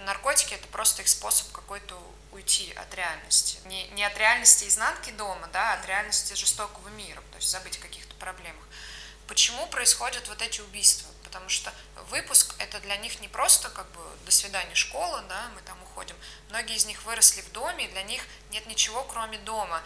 наркотики 0.07 0.55
это 0.55 0.67
просто 0.69 1.03
их 1.03 1.09
способ 1.09 1.53
какой-то 1.53 2.01
уйти 2.33 2.73
от 2.73 2.95
реальности. 2.95 3.59
Не, 3.67 3.89
не 3.89 4.05
от 4.05 4.17
реальности 4.17 4.67
изнанки 4.67 5.11
дома, 5.11 5.49
да, 5.53 5.73
а 5.73 5.79
от 5.79 5.87
реальности 5.87 6.35
жестокого 6.35 6.89
мира, 6.91 7.23
то 7.33 7.37
есть 7.37 7.51
забыть 7.51 7.79
о 7.79 7.83
каких-то 7.83 8.15
проблемах. 8.17 8.65
Почему 9.27 9.67
происходят 9.69 10.29
вот 10.29 10.43
эти 10.43 10.61
убийства? 10.61 11.09
Потому 11.31 11.49
что 11.49 11.73
выпуск 12.09 12.57
это 12.59 12.81
для 12.81 12.97
них 12.97 13.21
не 13.21 13.29
просто 13.29 13.69
как 13.69 13.89
бы 13.93 14.01
до 14.25 14.33
свидания 14.33 14.75
школа, 14.75 15.23
да, 15.29 15.49
мы 15.55 15.61
там 15.63 15.81
уходим. 15.85 16.17
Многие 16.49 16.75
из 16.75 16.87
них 16.87 17.05
выросли 17.05 17.41
в 17.41 17.53
доме, 17.53 17.85
и 17.85 17.89
для 17.93 18.03
них 18.03 18.21
нет 18.51 18.67
ничего, 18.67 19.05
кроме 19.05 19.39
дома. 19.39 19.81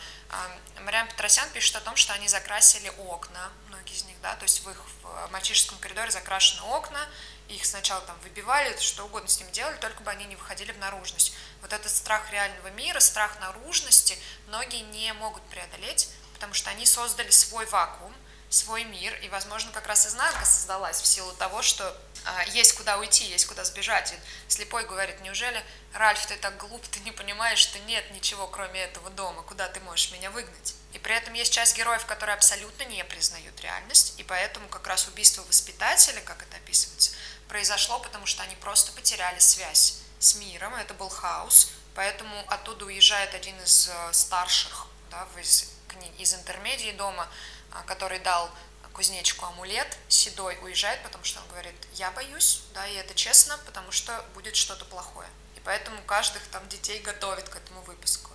Мариан 0.81 1.07
Петросян 1.07 1.47
пишет 1.51 1.77
о 1.77 1.81
том, 1.83 1.97
что 1.97 2.15
они 2.15 2.29
закрасили 2.29 2.89
окна, 2.97 3.53
многие 3.69 3.93
из 3.93 4.05
них, 4.05 4.19
да, 4.23 4.35
то 4.37 4.45
есть 4.45 4.65
в 4.65 4.71
их 4.71 4.81
в 5.03 5.31
мальчишеском 5.33 5.77
коридоре 5.81 6.11
закрашены 6.11 6.63
окна, 6.63 7.07
их 7.49 7.67
сначала 7.67 8.01
там 8.01 8.19
выбивали, 8.21 8.75
что 8.79 9.05
угодно 9.05 9.29
с 9.29 9.39
ними 9.39 9.51
делали, 9.51 9.77
только 9.77 10.03
бы 10.03 10.11
они 10.11 10.25
не 10.25 10.37
выходили 10.37 10.73
в 10.73 10.79
наружность. 10.79 11.35
Вот 11.61 11.75
этот 11.75 11.93
страх 11.93 12.31
реального 12.31 12.69
мира, 12.69 13.01
страх 13.01 13.39
наружности 13.39 14.19
многие 14.47 14.81
не 14.81 15.13
могут 15.13 15.43
преодолеть, 15.51 16.09
потому 16.33 16.55
что 16.55 16.71
они 16.71 16.87
создали 16.87 17.31
свой 17.31 17.67
вакуум, 17.67 18.15
свой 18.55 18.85
мир, 18.85 19.15
и, 19.23 19.29
возможно, 19.29 19.73
как 19.73 19.87
раз 19.87 20.07
изнанка 20.07 20.45
создалась 20.45 21.01
в 21.01 21.07
силу 21.07 21.33
того, 21.33 21.63
что 21.63 21.97
а, 22.25 22.45
есть 22.45 22.75
куда 22.75 22.99
уйти, 22.99 23.25
есть 23.25 23.47
куда 23.47 23.65
сбежать. 23.65 24.13
И 24.13 24.51
слепой 24.51 24.87
говорит, 24.87 25.21
неужели, 25.21 25.63
Ральф, 25.93 26.25
ты 26.27 26.37
так 26.37 26.57
глуп, 26.57 26.87
ты 26.89 27.01
не 27.01 27.11
понимаешь, 27.11 27.59
что 27.59 27.79
нет 27.81 28.09
ничего, 28.13 28.47
кроме 28.47 28.81
этого 28.81 29.11
дома, 29.11 29.43
куда 29.43 29.69
ты 29.69 29.81
можешь 29.81 30.13
меня 30.13 30.31
выгнать? 30.31 30.75
И 30.93 30.99
при 30.99 31.17
этом 31.17 31.35
есть 31.35 31.53
часть 31.53 31.77
героев, 31.77 32.07
которые 32.07 32.35
абсолютно 32.35 32.85
не 32.85 33.05
признают 33.05 33.61
реальность, 33.61 34.15
и 34.19 34.23
поэтому 34.23 34.69
как 34.69 34.87
раз 34.87 35.09
убийство 35.09 35.43
воспитателя, 35.43 36.21
как 36.21 36.41
это 36.43 36.57
описывается, 36.57 37.11
произошло, 37.49 37.99
потому 37.99 38.27
что 38.27 38.45
они 38.45 38.55
просто 38.57 38.93
потеряли 38.93 39.41
связь 39.41 39.99
с 40.21 40.37
миром, 40.37 40.75
это 40.77 40.95
был 40.95 41.09
хаос, 41.09 41.73
поэтому 41.95 42.45
оттуда 42.49 42.85
уезжает 42.87 43.35
один 43.35 43.61
из 43.61 43.89
э, 43.89 44.13
старших 44.13 44.87
да, 45.11 45.27
из, 45.41 45.73
из 46.19 46.35
интермедии 46.35 46.93
дома, 46.93 47.29
который 47.83 48.19
дал 48.21 48.51
кузнечку 48.93 49.45
амулет, 49.47 49.99
седой 50.09 50.57
уезжает, 50.63 51.03
потому 51.03 51.25
что 51.25 51.41
он 51.41 51.49
говорит, 51.49 51.75
я 51.95 52.11
боюсь, 52.13 52.63
да, 52.73 52.87
и 52.87 52.95
это 52.95 53.13
честно, 53.15 53.59
потому 53.67 53.91
что 53.91 54.25
будет 54.35 54.55
что-то 54.57 54.85
плохое. 54.85 55.29
И 55.57 55.61
поэтому 55.61 56.01
каждых 56.03 56.47
там 56.49 56.67
детей 56.69 57.01
готовит 57.01 57.49
к 57.49 57.57
этому 57.57 57.83
выпуску. 57.83 58.31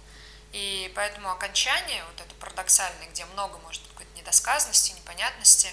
И 0.51 0.91
поэтому 0.95 1.29
окончание, 1.31 2.03
вот 2.05 2.19
это 2.19 2.35
парадоксальное, 2.35 3.07
где 3.09 3.23
много, 3.25 3.57
может 3.59 3.81
быть, 3.83 3.91
какой-то 3.91 4.17
недосказанности, 4.17 4.91
непонятности, 4.91 5.69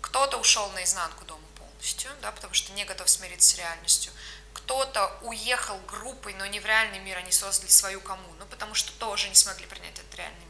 кто-то 0.00 0.38
ушел 0.38 0.70
наизнанку 0.70 1.24
дома 1.24 1.46
полностью, 1.58 2.10
да, 2.22 2.32
потому 2.32 2.54
что 2.54 2.72
не 2.72 2.84
готов 2.84 3.08
смириться 3.08 3.50
с 3.50 3.58
реальностью, 3.58 4.12
кто-то 4.54 5.18
уехал 5.22 5.78
группой, 5.88 6.34
но 6.34 6.46
не 6.46 6.60
в 6.60 6.66
реальный 6.66 7.00
мир, 7.00 7.18
они 7.18 7.32
создали 7.32 7.70
свою 7.70 8.00
коммуну, 8.00 8.46
потому 8.46 8.74
что 8.74 8.92
тоже 8.92 9.28
не 9.28 9.34
смогли 9.34 9.66
принять 9.66 9.98
этот 9.98 10.14
реальный 10.14 10.44
мир. 10.46 10.49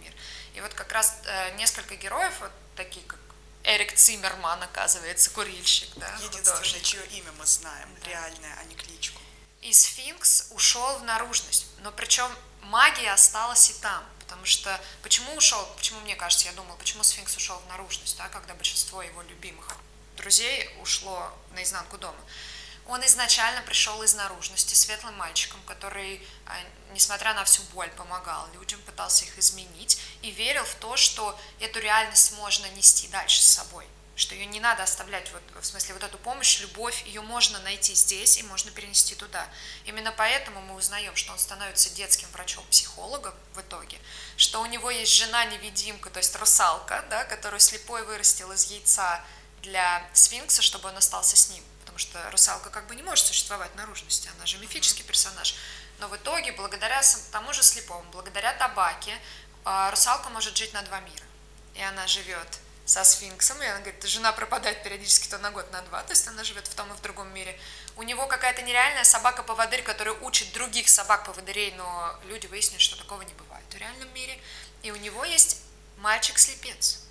И 0.55 0.61
вот 0.61 0.75
как 0.75 0.93
раз 0.93 1.21
э, 1.25 1.57
несколько 1.57 1.97
героев, 1.97 2.33
вот 2.41 2.53
такие 2.77 3.05
как 3.07 3.19
Эрик 3.65 3.95
Циммерман, 3.95 4.63
оказывается, 4.63 5.31
курильщик, 5.31 5.91
да, 5.97 6.09
Единственное, 6.23 6.81
чье 6.81 7.05
имя 7.07 7.31
мы 7.39 7.47
знаем, 7.47 7.89
да. 8.01 8.09
реальное, 8.09 8.57
а 8.59 8.65
не 8.65 8.75
кличку. 8.75 9.21
И 9.61 9.73
Сфинкс 9.73 10.49
ушел 10.51 10.99
в 10.99 11.05
наружность, 11.05 11.67
но 11.81 11.93
причем 11.93 12.31
магия 12.63 13.13
осталась 13.13 13.71
и 13.71 13.75
там, 13.75 14.03
потому 14.21 14.47
что 14.47 14.81
почему 15.03 15.35
ушел, 15.35 15.63
почему 15.77 16.01
мне 16.01 16.17
кажется, 16.17 16.47
я 16.47 16.53
думала, 16.53 16.77
почему 16.77 17.03
Сфинкс 17.03 17.37
ушел 17.37 17.59
в 17.59 17.69
наружность, 17.69 18.17
да, 18.17 18.29
когда 18.29 18.55
большинство 18.55 19.03
его 19.03 19.21
любимых 19.23 19.77
друзей 20.17 20.71
ушло 20.81 21.31
наизнанку 21.53 21.99
дома. 21.99 22.19
Он 22.91 23.07
изначально 23.07 23.63
пришел 23.63 24.03
из 24.03 24.15
наружности 24.15 24.75
светлым 24.75 25.15
мальчиком, 25.15 25.61
который, 25.65 26.27
а, 26.47 26.57
несмотря 26.93 27.35
на 27.35 27.45
всю 27.45 27.63
боль, 27.73 27.89
помогал 27.91 28.49
людям, 28.55 28.81
пытался 28.83 29.25
их 29.27 29.39
изменить 29.39 30.01
и 30.23 30.33
верил 30.33 30.65
в 30.65 30.75
то, 30.75 30.97
что 30.97 31.39
эту 31.61 31.79
реальность 31.79 32.33
можно 32.33 32.67
нести 32.71 33.07
дальше 33.07 33.41
с 33.43 33.47
собой, 33.47 33.87
что 34.17 34.35
ее 34.35 34.47
не 34.47 34.59
надо 34.59 34.83
оставлять, 34.83 35.31
вот, 35.31 35.63
в 35.63 35.65
смысле, 35.65 35.95
вот 35.95 36.03
эту 36.03 36.19
помощь, 36.19 36.59
любовь, 36.59 37.05
ее 37.07 37.21
можно 37.21 37.61
найти 37.61 37.95
здесь 37.95 38.39
и 38.39 38.43
можно 38.43 38.73
перенести 38.73 39.15
туда. 39.15 39.47
Именно 39.85 40.11
поэтому 40.11 40.61
мы 40.61 40.75
узнаем, 40.75 41.15
что 41.15 41.31
он 41.31 41.39
становится 41.39 41.91
детским 41.91 42.27
врачом-психологом 42.33 43.35
в 43.55 43.61
итоге, 43.61 43.99
что 44.37 44.61
у 44.61 44.67
него 44.67 44.91
есть 44.91 45.15
жена-невидимка, 45.15 46.11
то 46.11 46.19
есть 46.19 46.35
русалка, 46.35 47.05
да, 47.09 47.25
которую 47.25 47.61
слепой 47.61 48.05
вырастил 48.05 48.51
из 48.51 48.65
яйца 48.65 49.25
для 49.63 50.05
сфинкса, 50.13 50.61
чтобы 50.61 50.89
он 50.89 50.97
остался 50.97 51.37
с 51.37 51.51
ним 51.51 51.63
что 52.01 52.19
русалка 52.31 52.71
как 52.71 52.87
бы 52.87 52.97
не 52.97 53.03
может 53.03 53.27
существовать 53.27 53.75
наружности, 53.77 54.31
она 54.37 54.47
же 54.47 54.59
мифический 54.59 55.05
персонаж. 55.05 55.55
Но 55.99 56.09
в 56.09 56.17
итоге, 56.17 56.53
благодаря 56.53 57.01
тому 57.31 57.53
же 57.53 57.63
слепому, 57.63 58.05
благодаря 58.11 58.53
табаке, 58.55 59.17
а, 59.65 59.91
русалка 59.91 60.31
может 60.31 60.57
жить 60.57 60.73
на 60.73 60.83
два 60.83 61.01
мира. 61.01 61.25
И 61.75 61.83
она 61.83 62.07
живет 62.07 62.59
со 62.87 63.05
сфинксом, 63.05 63.63
и 63.63 63.67
она 63.67 63.81
говорит, 63.81 64.03
жена 64.05 64.33
пропадает 64.33 64.83
периодически 64.83 65.29
то 65.29 65.39
на 65.39 65.51
год, 65.51 65.71
на 65.71 65.83
два, 65.83 66.03
то 66.03 66.13
есть 66.13 66.27
она 66.27 66.43
живет 66.43 66.67
в 66.67 66.75
том 66.75 66.93
и 66.93 66.97
в 66.97 67.03
другом 67.03 67.33
мире. 67.33 67.57
У 67.97 68.03
него 68.03 68.27
какая-то 68.27 68.63
нереальная 68.63 69.05
собака-поводырь, 69.05 69.83
которая 69.83 70.15
учит 70.15 70.53
других 70.53 70.89
собак-поводырей, 70.89 71.73
но 71.77 72.19
люди 72.25 72.47
выяснили, 72.47 72.81
что 72.81 72.97
такого 72.97 73.23
не 73.23 73.35
бывает 73.35 73.65
в 73.71 73.77
реальном 73.77 74.13
мире. 74.15 74.41
И 74.83 74.91
у 74.91 74.97
него 74.97 75.25
есть 75.25 75.59
мальчик-слепец 75.99 77.10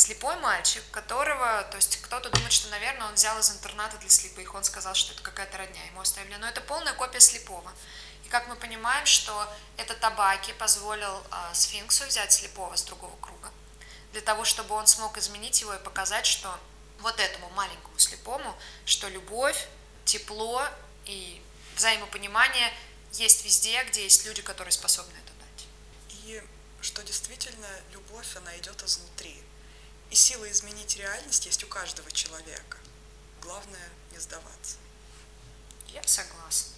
слепой 0.00 0.36
мальчик, 0.36 0.82
которого, 0.90 1.62
то 1.70 1.76
есть 1.76 2.00
кто-то 2.00 2.30
думает, 2.30 2.52
что, 2.52 2.68
наверное, 2.68 3.08
он 3.08 3.14
взял 3.14 3.38
из 3.38 3.50
интерната 3.50 3.98
для 3.98 4.08
слепых, 4.08 4.54
он 4.54 4.64
сказал, 4.64 4.94
что 4.94 5.12
это 5.12 5.22
какая-то 5.22 5.58
родня, 5.58 5.84
ему 5.84 6.00
оставили, 6.00 6.34
но 6.36 6.48
это 6.48 6.60
полная 6.62 6.94
копия 6.94 7.20
слепого. 7.20 7.70
И 8.24 8.28
как 8.28 8.48
мы 8.48 8.56
понимаем, 8.56 9.04
что 9.04 9.46
этот 9.76 10.00
табаки 10.00 10.52
позволил 10.54 11.22
э, 11.30 11.54
сфинксу 11.54 12.06
взять 12.06 12.32
слепого 12.32 12.74
с 12.76 12.82
другого 12.82 13.14
круга, 13.20 13.50
для 14.12 14.22
того, 14.22 14.44
чтобы 14.44 14.74
он 14.74 14.86
смог 14.86 15.18
изменить 15.18 15.60
его 15.60 15.74
и 15.74 15.78
показать, 15.78 16.26
что 16.26 16.58
вот 17.00 17.20
этому 17.20 17.50
маленькому 17.50 17.98
слепому, 17.98 18.56
что 18.86 19.08
любовь, 19.08 19.68
тепло 20.06 20.66
и 21.04 21.42
взаимопонимание 21.76 22.72
есть 23.12 23.44
везде, 23.44 23.82
где 23.84 24.04
есть 24.04 24.24
люди, 24.24 24.40
которые 24.42 24.72
способны 24.72 25.12
это 25.12 25.32
дать. 25.40 25.66
И 26.24 26.42
что 26.80 27.02
действительно 27.02 27.68
любовь, 27.92 28.36
она 28.36 28.56
идет 28.56 28.82
изнутри 28.82 29.42
и 30.10 30.14
сила 30.14 30.50
изменить 30.50 30.96
реальность 30.96 31.46
есть 31.46 31.62
у 31.64 31.66
каждого 31.66 32.10
человека. 32.10 32.78
Главное 33.40 33.88
не 34.12 34.18
сдаваться. 34.18 34.76
Я 35.88 36.02
согласна. 36.02 36.74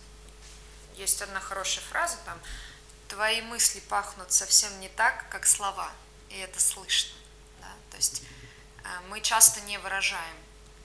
Есть 0.96 1.20
одна 1.22 1.40
хорошая 1.40 1.84
фраза 1.84 2.18
там, 2.24 2.38
твои 3.08 3.40
мысли 3.42 3.80
пахнут 3.80 4.32
совсем 4.32 4.78
не 4.80 4.88
так, 4.88 5.28
как 5.30 5.46
слова, 5.46 5.90
и 6.28 6.36
это 6.36 6.60
слышно. 6.60 7.12
Да? 7.60 7.72
То 7.90 7.96
есть 7.96 8.22
э, 8.84 9.00
мы 9.08 9.20
часто 9.20 9.60
не 9.62 9.78
выражаем 9.78 10.36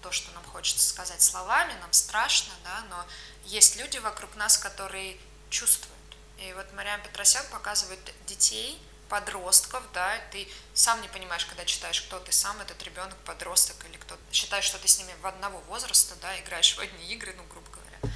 то, 0.02 0.12
что 0.12 0.32
нам 0.32 0.44
хочется 0.46 0.88
сказать 0.88 1.22
словами, 1.22 1.74
нам 1.80 1.92
страшно, 1.92 2.54
да, 2.64 2.84
но 2.90 3.06
есть 3.46 3.78
люди 3.78 3.98
вокруг 3.98 4.36
нас, 4.36 4.58
которые 4.58 5.18
чувствуют. 5.50 5.98
И 6.38 6.54
вот 6.54 6.72
Мариам 6.74 7.02
Петросян 7.02 7.46
показывает 7.48 8.00
детей, 8.26 8.82
подростков, 9.10 9.84
да, 9.94 10.18
ты 10.32 10.48
сам 10.74 11.02
не 11.02 11.08
понимаешь, 11.08 11.46
когда 11.46 11.66
читаешь, 11.66 12.02
кто 12.02 12.20
ты 12.20 12.32
сам, 12.32 12.60
этот 12.62 12.82
ребенок, 12.84 13.16
подросток, 13.26 13.76
или 13.86 13.98
кто 13.98 14.18
считаешь, 14.32 14.66
что 14.66 14.78
ты 14.78 14.88
с 14.88 14.98
ними 15.00 15.14
в 15.22 15.28
одного 15.28 15.60
возраста, 15.62 16.16
да, 16.22 16.40
играешь 16.40 16.76
в 16.76 16.80
одни 16.80 17.06
игры, 17.14 17.34
ну, 17.38 17.44
грубо 17.46 17.70
говоря. 17.72 17.98
Да, 18.02 18.10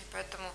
и 0.00 0.04
поэтому 0.12 0.50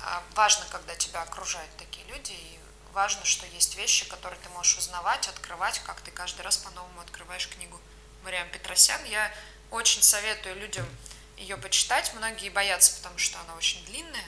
а, 0.00 0.22
важно, 0.34 0.64
когда 0.70 0.94
тебя 0.94 1.22
окружают 1.22 1.70
такие 1.76 2.06
люди, 2.06 2.32
и 2.32 2.58
важно, 2.92 3.24
что 3.24 3.46
есть 3.46 3.76
вещи, 3.76 4.08
которые 4.08 4.38
ты 4.40 4.48
можешь 4.50 4.78
узнавать, 4.78 5.28
открывать, 5.28 5.80
как 5.80 6.00
ты 6.00 6.10
каждый 6.10 6.42
раз 6.42 6.56
по-новому 6.56 7.00
открываешь 7.00 7.48
книгу 7.48 7.80
Мариам 8.22 8.48
Петросян. 8.50 9.02
Я 9.04 9.32
очень 9.70 10.02
советую 10.02 10.56
людям 10.56 10.86
ее 11.36 11.56
почитать, 11.56 12.12
многие 12.14 12.50
боятся, 12.50 12.94
потому 12.96 13.18
что 13.18 13.40
она 13.40 13.56
очень 13.56 13.84
длинная, 13.86 14.24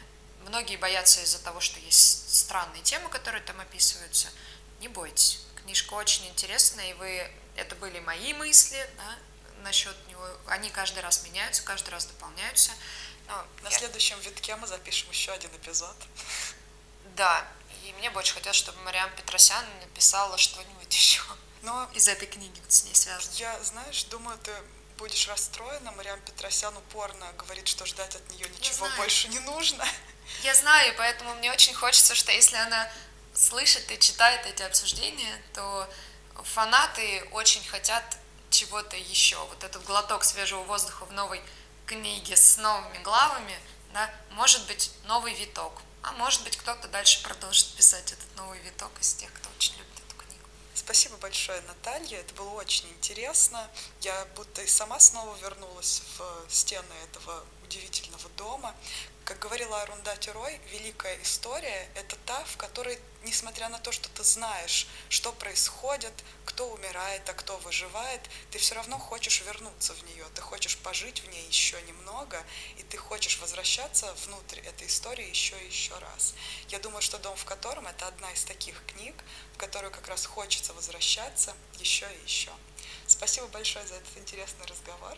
многие 0.46 0.76
боятся 0.76 1.22
из-за 1.22 1.42
того, 1.42 1.60
что 1.60 1.78
есть 1.78 2.34
странные 2.34 2.82
темы, 2.82 3.08
которые 3.08 3.42
там 3.42 3.60
описываются– 3.60 4.28
не 4.85 4.88
бойтесь. 4.88 5.40
Книжка 5.62 5.94
очень 5.94 6.27
интересная, 6.29 6.90
и 6.90 6.92
вы, 6.94 7.31
это 7.57 7.75
были 7.77 8.01
мои 8.01 8.35
мысли 8.35 8.87
да, 8.99 9.16
насчет 9.62 9.97
него. 10.09 10.27
Они 10.47 10.68
каждый 10.68 11.03
раз 11.03 11.25
меняются, 11.25 11.62
каждый 11.62 11.88
раз 11.88 12.05
дополняются. 12.05 12.70
Но 13.27 13.47
На 13.62 13.70
я... 13.70 13.79
следующем 13.79 14.20
витке 14.20 14.55
мы 14.57 14.66
запишем 14.66 15.09
еще 15.09 15.33
один 15.33 15.51
эпизод. 15.57 15.97
Да, 17.16 17.49
и 17.83 17.94
мне 17.94 18.11
бы 18.11 18.18
очень 18.18 18.35
хотелось, 18.35 18.59
чтобы 18.59 18.79
Мариам 18.83 19.11
Петросян 19.16 19.64
написала 19.81 20.37
что-нибудь 20.37 20.94
еще 20.94 21.23
Но 21.62 21.88
из 21.94 22.07
этой 22.07 22.29
книги 22.29 22.61
вот 22.61 22.70
с 22.70 22.85
ней 22.85 22.94
связано. 22.94 23.35
Я, 23.37 23.62
знаешь, 23.62 24.05
думаю, 24.05 24.37
ты 24.38 24.53
будешь 24.99 25.27
расстроена. 25.29 25.92
Мариам 25.92 26.20
Петросян 26.20 26.77
упорно 26.77 27.33
говорит, 27.38 27.68
что 27.68 27.87
ждать 27.87 28.14
от 28.14 28.31
нее 28.33 28.47
ничего 28.51 28.87
больше 28.99 29.29
не 29.29 29.38
нужно. 29.38 29.88
Я 30.42 30.55
знаю, 30.55 30.94
поэтому 30.99 31.35
мне 31.37 31.51
очень 31.51 31.73
хочется, 31.73 32.14
что 32.14 32.33
если 32.33 32.57
она 32.57 32.90
слышит 33.35 33.90
и 33.90 33.99
читает 33.99 34.47
эти 34.47 34.62
обсуждения, 34.62 35.42
то 35.53 35.88
фанаты 36.42 37.29
очень 37.33 37.64
хотят 37.64 38.05
чего-то 38.51 38.97
еще. 38.97 39.37
Вот 39.47 39.64
этот 39.64 39.85
глоток 39.85 40.25
свежего 40.25 40.62
воздуха 40.62 41.05
в 41.05 41.12
новой 41.12 41.42
книге 41.87 42.37
с 42.37 42.57
новыми 42.57 42.99
главами, 43.03 43.59
да, 43.92 44.11
может 44.31 44.66
быть 44.66 44.90
новый 45.05 45.35
виток 45.35 45.83
А 46.03 46.12
может 46.12 46.42
быть, 46.42 46.57
кто-то 46.57 46.88
дальше 46.88 47.23
продолжит 47.23 47.68
писать 47.75 48.12
этот 48.12 48.37
новый 48.37 48.59
виток 48.61 48.90
из 49.01 49.14
тех, 49.14 49.33
кто 49.33 49.49
очень 49.57 49.75
любит 49.77 49.99
эту 50.07 50.16
книгу. 50.16 50.44
Спасибо 50.75 51.16
большое, 51.16 51.61
Наталья. 51.62 52.18
Это 52.20 52.35
было 52.35 52.51
очень 52.51 52.88
интересно. 52.90 53.68
Я 54.01 54.27
будто 54.37 54.62
и 54.62 54.66
сама 54.66 54.99
снова 55.01 55.37
вернулась 55.38 56.03
в 56.18 56.53
стены 56.53 56.94
этого 57.05 57.44
удивительного 57.62 58.29
дома. 58.37 58.75
Как 59.25 59.38
говорила 59.38 59.81
Арундати 59.81 60.29
Рой, 60.31 60.61
великая 60.70 61.20
история– 61.23 61.88
это 61.94 62.16
та, 62.27 62.44
в 62.44 62.57
которой, 62.59 62.99
несмотря 63.24 63.68
на 63.68 63.78
то, 63.78 63.92
что 63.92 64.08
ты 64.10 64.22
знаешь, 64.22 64.87
что 65.08 65.32
происходит, 65.32 66.12
кто 66.44 66.70
умирает, 66.70 67.28
а 67.28 67.32
кто 67.32 67.56
выживает, 67.58 68.20
ты 68.50 68.58
все 68.58 68.74
равно 68.74 68.98
хочешь 68.98 69.40
вернуться 69.40 69.94
в 69.94 70.02
нее, 70.04 70.24
ты 70.34 70.40
хочешь 70.40 70.76
пожить 70.78 71.20
в 71.20 71.28
ней 71.28 71.46
еще 71.48 71.80
немного, 71.82 72.42
и 72.78 72.82
ты 72.84 72.96
хочешь 72.96 73.38
возвращаться 73.38 74.14
внутрь 74.26 74.60
этой 74.60 74.87
истории 74.87 75.28
еще 75.28 75.58
и 75.62 75.66
еще 75.66 75.98
раз. 75.98 76.34
Я 76.68 76.78
думаю, 76.78 77.02
что 77.02 77.18
«Дом 77.18 77.37
в 77.37 77.44
котором»– 77.44 77.87
это 77.88 78.06
одна 78.06 78.30
из 78.32 78.44
таких 78.44 78.80
книг, 78.87 79.14
в 79.54 79.58
которую 79.58 79.90
как 79.90 80.06
раз 80.08 80.26
хочется 80.26 80.72
возвращаться 80.74 81.54
еще 81.78 82.06
и 82.06 82.24
еще. 82.24 82.52
Спасибо 83.06 83.46
большое 83.48 83.87
за 83.87 83.94
этот 83.94 84.16
интересный 84.16 84.66
разговор. 84.66 85.16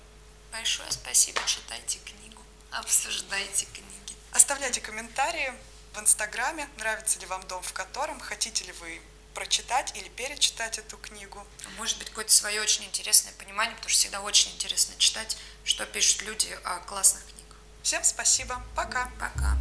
Большое 0.52 0.90
спасибо, 0.90 1.40
читайте 1.46 1.98
книгу, 1.98 2.42
обсуждайте 2.70 3.66
книгу. 3.66 4.14
Оставляйте 4.32 4.80
комментарии 4.80 5.52
в 5.96 6.00
Инстаграме, 6.00 6.68
нравится 6.76 7.18
ли 7.18 7.26
вам 7.26 7.46
дом 7.48 7.62
в 7.62 7.72
котором, 7.72 8.20
хотите 8.20 8.64
ли 8.64 8.72
вы 8.72 9.00
прочитать 9.34 9.92
или 9.96 10.08
перечитать 10.08 10.78
эту 10.78 10.96
книгу. 10.96 11.46
Может 11.76 11.98
быть, 11.98 12.08
какое-то 12.08 12.32
свое 12.32 12.60
очень 12.60 12.84
интересное 12.84 13.32
понимание, 13.34 13.74
потому 13.74 13.90
что 13.90 14.00
всегда 14.00 14.20
очень 14.20 14.52
интересно 14.52 14.94
читать, 14.98 15.36
что 15.64 15.84
пишут 15.84 16.22
люди 16.22 16.48
о 16.64 16.78
классных 16.80 17.22
книгах. 17.24 17.58
Всем 17.82 18.02
спасибо. 18.04 18.62
Пока. 18.74 19.10
Пока. 19.18 19.56